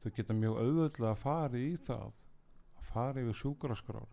[0.02, 2.24] þau geta mjög auðvöldlega að fara í það
[2.80, 4.08] að fara yfir sjúkraskrár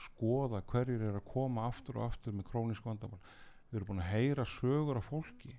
[0.00, 3.20] skoða hverjir er að koma aftur og aftur með krónísk vandamál.
[3.68, 5.52] Við erum búin að heyra sögur af fólki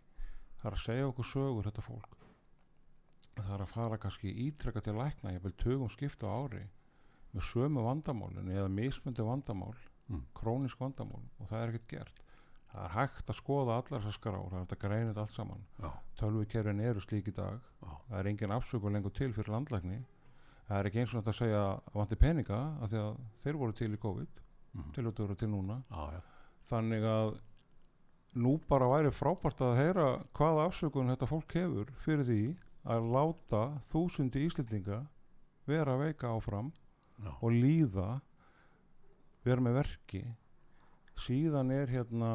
[0.61, 2.17] það er að segja okkur sögur þetta fólk
[3.37, 6.65] það er að fara kannski ítrekka til lækna ég vil tögum skipta á ári
[7.31, 9.77] með sömu vandamálin eða mismundi vandamál
[10.11, 10.25] Mm.
[10.35, 12.17] krónísk vandamál og það er ekkert gert.
[12.71, 15.35] Það er hægt að skoða allar þessar skrár það er hægt að greina þetta allt
[15.35, 15.61] saman.
[16.19, 17.59] Tölvukerfin eru slík í dag.
[17.81, 19.99] Já, það er engin afsökun lengur til fyrir landlækni.
[20.67, 23.61] Það er ekki eins og þetta að segja að vanti peninga af því að þeir
[23.61, 25.79] voru til í COVID mhm, til að vera til núna.
[25.91, 26.21] Já, já,
[26.71, 27.31] þannig að
[28.41, 32.43] nú bara væri frábært að heyra hvaða afsökun þetta fólk hefur fyrir því
[32.83, 33.61] að láta
[33.91, 35.03] þúsundi íslendinga
[35.69, 36.71] vera veika áfram
[37.21, 38.09] já, og líða
[39.45, 40.23] vera með verki.
[41.21, 42.31] Síðan er hérna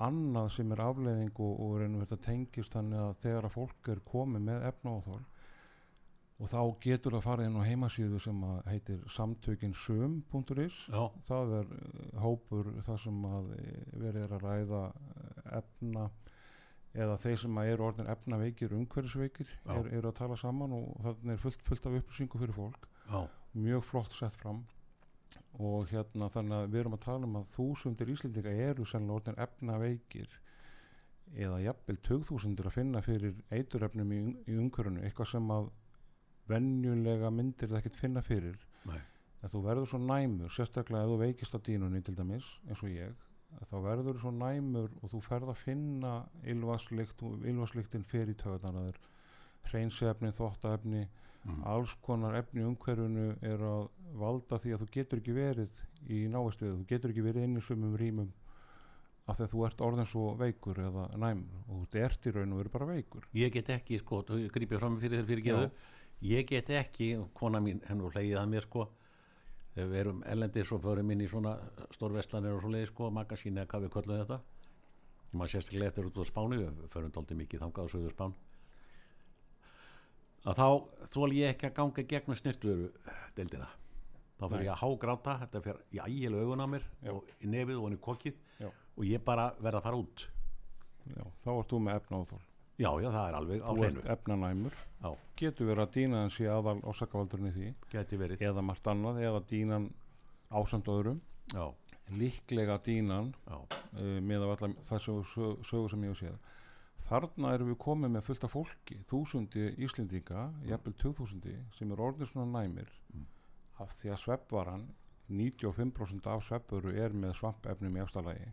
[0.00, 4.02] annað sem er afleiðing og, og reynum þetta tengist þannig að þegar að fólk er
[4.08, 5.22] komið með efnaáþól
[6.40, 10.78] og þá getur það farið inn á heimasíðu sem heitir samtökinsum.is
[11.28, 16.06] það er eh, hópur þar sem að eh, verið er að ræða eh, efna
[16.94, 19.72] eða þeir sem að eru orðin efnaveikir, umhverfisveikir Já.
[19.76, 22.88] er, eru að tala saman og þannig er fullt, fullt af upplýsingu fyrir fólk.
[23.06, 23.20] Já,
[23.54, 24.64] mjög flott sett fram.
[25.62, 29.42] Og hérna þannig að við erum að tala um að þúsundir Íslendinga eru sennilega orðin
[29.46, 30.38] efnaveikir
[31.38, 34.20] eða jafnvel tögþúsundir að finna fyrir eiturefnum í,
[34.50, 35.04] í umhverfinu.
[35.06, 35.70] Eitthvað sem að
[36.50, 38.58] venjulega myndir það ekkert finna fyrir.
[38.90, 38.98] Nei,
[39.38, 42.90] en þú verður svo næmur sérstaklega ef þú veikist á dýnunni til dæmis eins og
[42.90, 43.14] ég
[43.70, 46.12] þá verður þú svo næmur og þú ferð að finna
[46.48, 49.00] ylvarslykt og ylvarslyktin fer í töðan að þér.
[49.70, 51.62] Hreinsefni, þvottaefni mm.
[51.68, 53.88] alls konar efni í umhverfinu er að
[54.18, 57.64] valda því að þú getur ekki verið í návestuðu, þú getur ekki verið inn í
[57.64, 58.30] sumum rýmum
[59.28, 61.64] af því að þú ert orðin svo veikur eða næmur.
[61.68, 63.28] Og þú ert í raun og verið bara veikur.
[63.36, 65.68] Ég get ekki sko, þú grípið fram fyrir þér fyrir geðu
[66.20, 68.88] ég get ekki, kona mín henn og hlegið að mér sko
[69.74, 71.56] þegar við erum ellendir svo förum inn í svona
[71.94, 74.40] stórvestlanir og svo leiði sko, magasín eða hvað við köllum þetta
[75.30, 78.34] maður sérstaklega eftir út á Spáni við förum dálítið mikið þangað á sögur Spán
[80.50, 80.66] að þá
[81.12, 82.90] þól ég ekki að ganga gegnum snirtuveru
[83.36, 83.68] deildina
[84.40, 84.66] þá fyrir Nei.
[84.66, 87.12] ég að hágráta þetta fyrir í ægilega augun á mér Já.
[87.12, 88.70] og í nefið og hann í kokkið Já.
[88.70, 90.26] og ég bara verða að fara út
[91.10, 92.40] Já, þá ert þú með efnaóþól
[92.80, 94.02] já, já, það er alveg á þú hreinu.
[94.02, 94.76] ert efnanæmur.
[95.00, 95.10] Já,
[95.40, 97.72] getur verið að dýnan sé aðal orsakavaldurinn í því?
[97.92, 98.44] Geti verið.
[98.50, 99.90] Eða margt annað eða dýnan
[100.50, 101.20] ásamt öðrum?
[101.50, 101.66] Já,
[102.14, 103.66] líklega dýnan uh,
[104.22, 106.56] með af alla þessu sög, sögu sem ég hef séð.
[107.10, 112.28] Þarna erum við komið með fullt af fólki þúsundi Íslendinga jafnvel 2000 sem er orðin
[112.30, 112.90] svona næmir.
[113.14, 113.26] Mm.
[113.80, 114.82] af því að sveppvaran
[115.30, 118.50] 95% af sveppuru er með svampefnum í efstalagi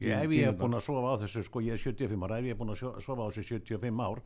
[0.00, 2.48] Ég, ef ég er búin að sofa á þessu, sko ég er 75 ára, ef
[2.48, 4.22] ég er búin að sofa á þessu 75 ár,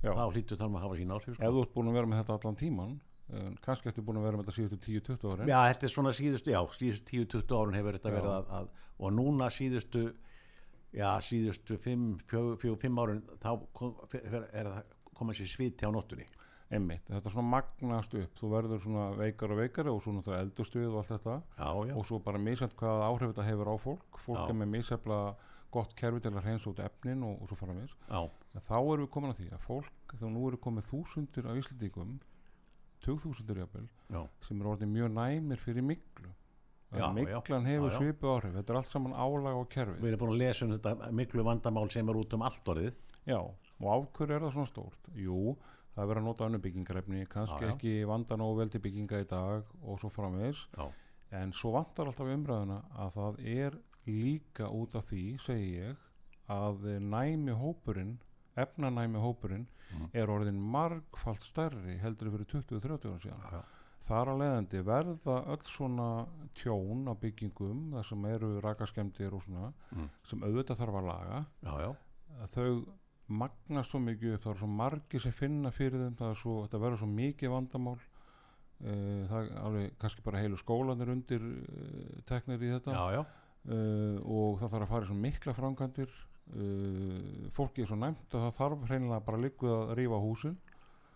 [0.00, 0.12] Já.
[0.16, 1.50] þá hlýtur þar maður að hafa sín áhrif, ef sko.
[1.52, 4.40] þú ert búin að vera með þetta allan tíman uh, kannski ertu búin að vera
[4.40, 7.98] með þetta síðustu 10-20 árin Já, þetta er svona síðustu, já, síðustu 10-20 árun hefur
[7.98, 8.16] þetta Já.
[8.16, 10.06] verið að, að, og núna síðustu,
[10.96, 16.24] já, síðustu 5 árun, þá kom, fer, er það koma sér sviti á nóttunni.
[16.70, 18.34] Einmitt, þetta svona magnast upp.
[18.38, 21.36] Þú verður svona veikar og veikari og svo náttúrulega eldustuð og allt þetta.
[21.58, 24.20] Já, já, og svo bara misjænt hvað áhrif þetta hefur á fólk.
[24.26, 24.50] Fólk Já.
[24.52, 25.20] er með misjæfla
[25.74, 27.94] gott kerfi til að hreinsa út efnin og, og svo fara mis
[28.66, 32.16] þá erum við komin að því að fólk þá nú eru komið þúsundir af Íslandingum
[33.06, 33.86] 2000 jafnvel
[34.46, 36.32] sem eru orðin mjög næmir fyrir miklu
[37.14, 38.56] miklan hefur svipu áhrif.
[38.56, 41.44] Þetta er allt saman álag á kerfi við erum búin að lesa um þetta miklu
[41.46, 42.96] vandamál sem er út um allt orðið.
[43.30, 45.12] já, og hverju er það svona stórt?
[45.14, 45.54] Jú,
[45.94, 47.74] það er verið að nota önnu byggingarefni kannski Já, já.
[47.74, 50.86] ekki vanda nógu vel til bygginga í dag og svo framvegis Já,
[51.42, 55.96] en svo vantar alltaf umræðuna að það er líka út af því segi ég
[56.50, 58.16] að næmi hópurinn
[58.58, 60.08] efnanæmi hópurinn Mhm.
[60.14, 63.62] er orðin margfalt stærri heldur fyrir 20-30 ára síðan já,
[64.06, 69.72] þar að leiðandi verða öll svona tjón á byggingum þar sem eru rakaskemdir og svona
[69.92, 70.08] Mm.
[70.22, 71.96] sem auðvitað þarf að laga já, já,
[72.42, 72.86] að þau
[73.30, 76.80] magnast svo mikið upp það er svo margir sem finna fyrir þeim það svo, þetta
[76.84, 77.98] verður svo mikið vandamál.
[78.80, 82.94] Uh, það er alveg kannski bara heilu skólanir undir uh, teknir í þetta.
[82.96, 83.22] Já, já,
[83.68, 85.56] uh, og það þarf að fara í svo mikla
[86.50, 90.56] uh, fólki er svo næmt að það þarf hreinlega bara líkuð að rífa húsin.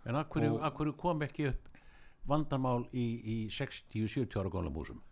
[0.05, 1.71] En af hverju, Og- af hverju kom ekki upp
[2.29, 5.03] vandamál í, í 60-70 ára góðlum húsum?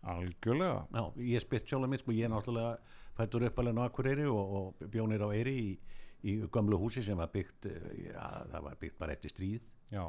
[0.00, 0.86] algjörlega.
[0.96, 1.02] Já,
[1.34, 2.78] ég spilt sjálf að mitt sko, ég er náttúrulega
[3.18, 5.66] fættur uppalinn á Akureyri og, og bjónir á Eyri í,
[6.24, 9.60] í gömlu húsi sem var byggt eh, já, það var byggt bara eftir stríð.
[9.90, 10.04] Já,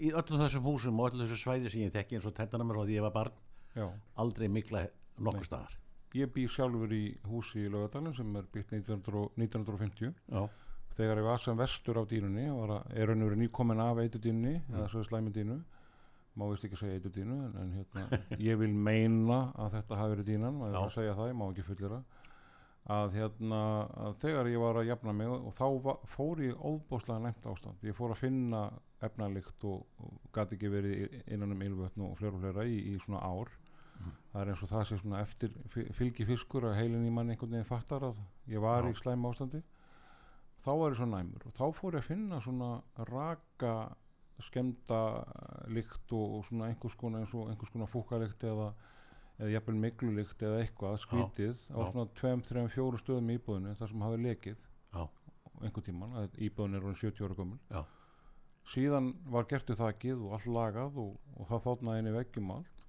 [0.00, 2.80] í öllum þessum húsum og öllum þessum svæði sem ég þekki eins og tennana mér
[2.82, 3.32] og því ég var barn
[3.76, 3.86] já.
[4.22, 4.86] aldrei mikla
[5.18, 5.76] nokkur staðar.
[6.16, 10.48] Ég bý sjálfur í húsi í Laugadalinn sem er byggt 1900 og- 1950 já,
[10.96, 12.04] þegar ég var sem vestur á
[12.76, 14.74] að, er raun og verið nýkomin af eitudýnunni Mm.
[14.76, 15.58] eða svo slæmi dýnu.
[16.36, 20.26] Má vist ekki segja eitudýnu en, en hérna, ég vil meina að þetta hafi verið
[20.32, 22.00] dýnan maður er að segja það, ég má ekki fullera
[22.86, 23.60] að hérna
[24.06, 27.82] að þegar ég var að jafna mig og, þá va, fór ég óbúslega nefnt ástand
[27.82, 28.60] ég fór að finna
[29.02, 32.98] efnalikt og, og gæti ekki verið innan um ylvötn og fleira og fleira í, í
[33.02, 33.50] svona ár
[33.96, 34.10] Mm.
[34.28, 37.30] það er eins og það sé svona eftir fy- fylgi fiskur að heilin í mann
[37.32, 38.18] einhvern veginn fattar að
[38.52, 38.90] ég var Já.
[38.92, 39.60] í slæma ástandi
[40.60, 42.68] þá var ég svo næmur og þá fór ég að finna svona
[43.08, 43.70] raka
[44.44, 45.00] skemda
[45.72, 48.68] lykt og, og svona einhvers konar eins og einhvers konar fúkalikt eða
[49.36, 53.92] eða jafnvel miklulikt eða eitthvað skvítið á svona 2, 3, 4 stöðum í íbúðinu þar
[53.92, 54.64] sem hafi lekið
[55.64, 57.84] einhvern tíman, að íbúðin er orðin 70 ára gömul.
[58.66, 62.52] Síðan var gert við þakkið og allt lagað og, og það þóttnaði inn í veggjum
[62.56, 62.84] allt.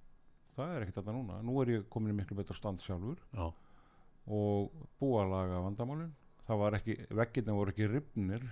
[0.58, 3.46] Það er ekkert þetta núna, nú er ég komin í miklu betra stand sjálfur já,
[4.26, 6.16] og búið að laga vandamálin.
[6.48, 8.48] Það var ekki, veggirna voru ekki ripnir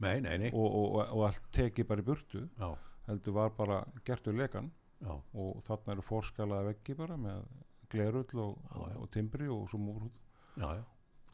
[0.00, 0.50] nei, nei, nei.
[0.54, 2.68] og, og, og, allt tekið bara í burtu já,
[3.10, 4.70] heldur var bara gert úr lekan
[5.00, 7.44] já, og þarna eru fórskalaða veggi bara með
[7.90, 9.80] glerull og, og, og timbri og svo
[10.56, 10.84] já,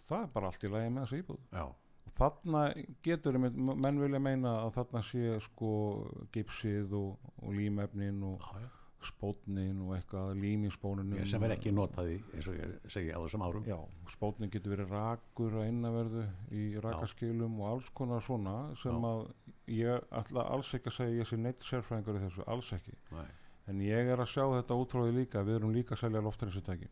[0.06, 1.42] það er bara allt í lagi með þessu íbúð.
[1.52, 1.66] Já,
[2.06, 2.62] og þarna
[3.04, 5.70] getur menn vilja meina að þarna sé sko
[6.34, 8.68] gipsið og, og límefnin og já, já.
[9.06, 12.76] spótnin og eitthvað lím í spónunum Ég sem er ekki notað í eins og ég
[12.92, 13.66] segi á þessum árum.
[14.10, 19.26] Spótnin getur verið rakur að innanverðu í rakaskilum og alls konar svona sem að
[19.74, 22.94] ég ætla alls ekki að segja ég sé neitt sérfræðingur í þessu, alls ekki.
[23.12, 23.26] Nei.
[23.66, 26.22] En ég er að sjá þetta út frá því líka við erum líka að selja
[26.24, 26.88] loftrensutæki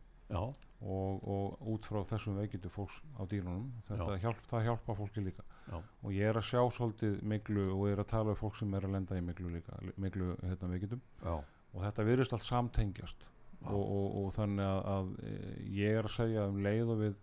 [0.81, 5.45] og, og út frá þessum veikindu fólks á dýrunum þetta hjálp, hjálpa fólki líka.
[5.69, 8.57] Já, og ég er að sjá svolítið miklu og ég er að tala um fólk
[8.59, 11.05] sem er að lenda í miklu líka miklu hérna, veikindum.
[11.21, 11.35] Já,
[11.73, 13.29] og þetta virðist allt samtengjast.
[13.65, 15.37] Og, og, og þannig að, að e,
[15.73, 17.15] ég er að segja um leið og við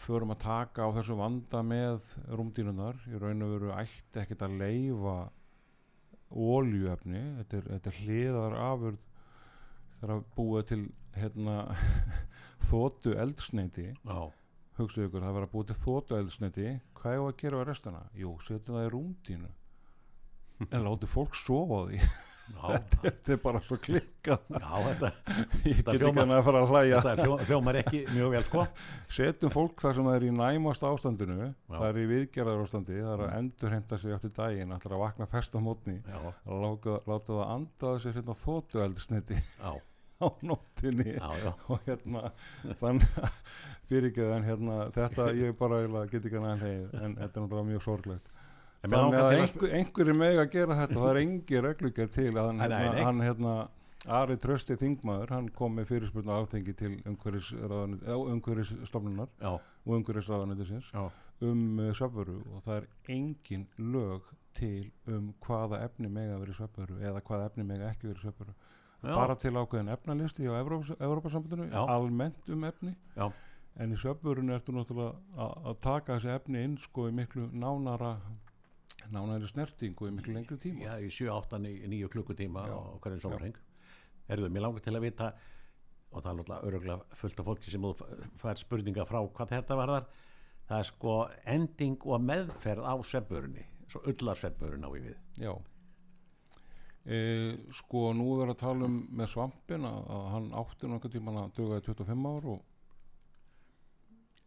[0.00, 4.56] förum að taka á þessu vanda með rúmdýrunar í raun og veru ætti ekkert að
[4.62, 5.16] leifa
[6.30, 9.06] óljuefni þetta er, þetta er hliðar afurð
[9.96, 10.82] þegar að búa til
[11.16, 11.56] hérna
[12.70, 14.18] þóttu eldsneiti já,
[14.78, 16.68] hugsaðu ykkur, það var að búa til þóttu eldsneiti
[17.00, 18.02] hvað er að gera á restana?
[18.16, 19.54] Jú, setjum það í rúmdýnu
[20.70, 22.02] en láti fólk sofa á því
[23.02, 24.42] þetta er bara svo klikkað.
[24.52, 25.10] Já þetta,
[25.70, 27.00] ég get ekki að fara að hlæja.
[27.06, 28.64] þetta hljó, hljómar ekki mjög vel sko.
[29.16, 33.12] Setjum fólk þar sem það er í næmast ástandinu það er í viðgerðar ástandi það
[33.14, 33.38] er að Mm.
[33.40, 36.18] endur henda sig eftir daginn ætlar að vakna fest á mótni já,
[36.50, 36.96] láta,
[37.36, 39.70] það anda sér hérna þóttu eldsniti já,
[40.20, 42.22] á nóttinni já, já, og hérna
[42.80, 43.38] þannig að
[43.90, 45.80] fyrirgeðu en hérna þetta ég bara
[46.10, 48.30] get ekki að hlegið en þetta er náttúrulega mjög sorglegt
[48.84, 52.46] þannig að að einhver, einhverju meg að gera þetta það er engi reglugjör til að
[52.46, 53.02] hann, hérna, nei.
[53.04, 53.52] hann hérna
[54.08, 61.02] Ari Trösti Þingmaður, hann kom með fyrirspurnu alþengi til umhverfisstofnunar já, og umhverfisráðanættisins já,
[61.44, 64.22] um uh, söpvöru og það er engin lög
[64.56, 69.14] til um hvaða efni mega verið söpvöru eða hvaða efni mega ekki verið söpvöru já,
[69.14, 71.82] bara til ákveðin efnalisti á Evrópasambandinu Já.
[71.88, 73.26] almennt um efni Já.
[73.76, 78.16] en í söpvörunu ertu náttúrulega að- að taka þessi efni inn sko í miklu nánara
[79.08, 80.84] nánari snerting og í miklu lengri tíma.
[80.84, 83.58] Já, í 7, 8, 9 klukkutíma á hverjum sólarheng
[84.30, 85.32] Erðu, mér langar til að vita
[86.10, 87.90] og það er náttúrulega öruglega fullt af fólki sem þú
[88.38, 90.06] fær spurninga frá hvað þetta varðar.
[90.70, 91.14] Það er sko
[91.50, 95.12] ending og meðferð á sveppurunni svo ullar sveppurun á við.
[95.42, 95.52] Já.
[97.10, 97.18] E,
[97.74, 101.40] sko nú er að tala um með svampin að, að hann átti nú einhvern tímann
[101.40, 102.66] að duga í 25 ár og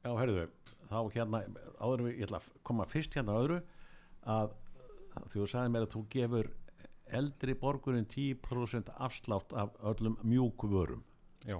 [0.04, 0.42] Já, herðu,
[0.90, 1.40] þá hérna
[1.80, 3.62] áður við, ég ætla að koma fyrst hérna öðru
[4.30, 4.54] að
[5.32, 6.50] þú sagði mér að þú gefur
[7.14, 11.04] eldri borgurinn 10% afslátt af öllum mjúku vörum.
[11.46, 11.60] Já,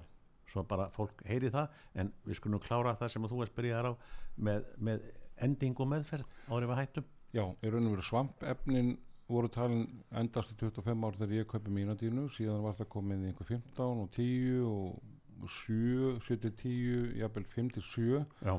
[0.50, 3.94] svo bara fólk heyri það en við skulum klára það sem þú varst byrjaðar á
[4.38, 5.10] með, með
[5.46, 7.10] ending og meðferð árið við hættum.
[7.34, 8.94] Já, í raun og veru svampefnin
[9.30, 9.86] voru talin
[10.20, 13.50] endast í 25 ár þegar ég kaupi mína dínu síðan var það komið í einhver
[13.50, 18.54] 15 og 10 og 7, 7 til 10 jafnvel 5 til 7 Já,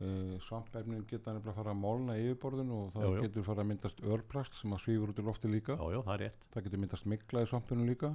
[0.00, 3.70] uh, svampefnin geta nefnilega að fara að málna yfirborðinu og það Já, getur fara að
[3.70, 5.78] myndast örplast sem að svífur út í lofti líka.
[5.78, 8.12] Já, já, það það getur myndast mikla í svampinu líka.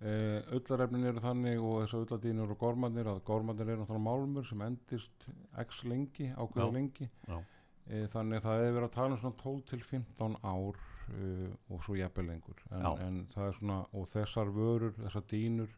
[0.00, 4.62] Uh, öllarefnin eru þannig og þessar ölladínur og gormarnir að gormarnir eru náttúrulega málmur sem
[4.64, 5.26] endist
[5.60, 6.76] x lengi, ákveða Já.
[6.78, 7.08] lengi.
[7.28, 10.80] Já, uh, þannig að það hefur verið að tala um svona 12 til 15 ár
[10.80, 12.64] uh, og svo jafnvel lengur.
[12.70, 15.76] En, en það er svona, og þessar vörur þessar dínur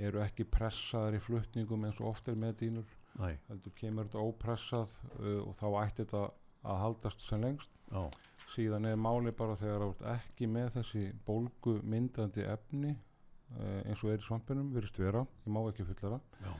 [0.00, 4.24] eru ekki pressaðar í flutningum eins og oft er með dínur næ, heldur kemur þetta
[4.24, 6.24] ópressað uh, og þá ætti þetta
[6.70, 7.72] að haldast sem lengst.
[7.90, 8.02] Já,
[8.50, 14.02] síðan er máli bara þegar þú ert ekki með þessi bólgu myndandi efni uh, eins
[14.04, 16.52] og er í svampinum virðist vera, ég má ekki fullara já,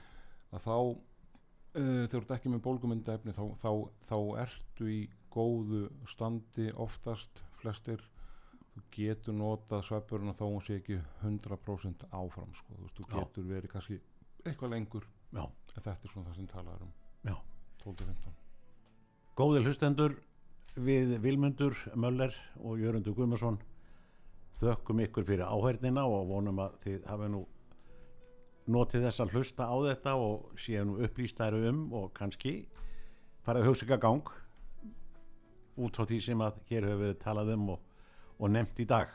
[0.55, 0.95] að þá uh,
[1.75, 3.73] þegar þú ert ekki með bólgumynda efni þá, þá,
[4.09, 5.01] þá ertu í
[5.31, 8.03] góðu standi oftast flestir.
[8.71, 12.77] Þú getur notað sveppurinn þó hún sé ekki 100% áfram sko.
[12.77, 13.99] þú, veist, þú getur verið kannski
[14.47, 15.07] eitthvað lengur.
[15.35, 15.43] Já,
[15.77, 16.93] þetta er svona það sem talaður um.
[17.27, 17.37] Já.
[17.85, 18.37] 12-15
[19.41, 20.17] Góði hlustendur
[20.77, 23.59] við Vilmundur Möller og Jörundur Guðmarsson
[24.61, 27.41] þökkum ykkur fyrir áhernina og vonum að þið hafi nú
[28.71, 32.55] notið þess að hlusta á þetta og séu nú upplýstæru um og kannski
[33.47, 34.35] farið að hugsa ykkar gang
[35.81, 37.83] út frá því sem að hér hefur verið talað um og,
[38.37, 39.13] og nefnt í dag.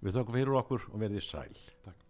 [0.00, 1.66] Við þökkum fyrir okkur og verðið sæl.
[1.84, 2.09] Takk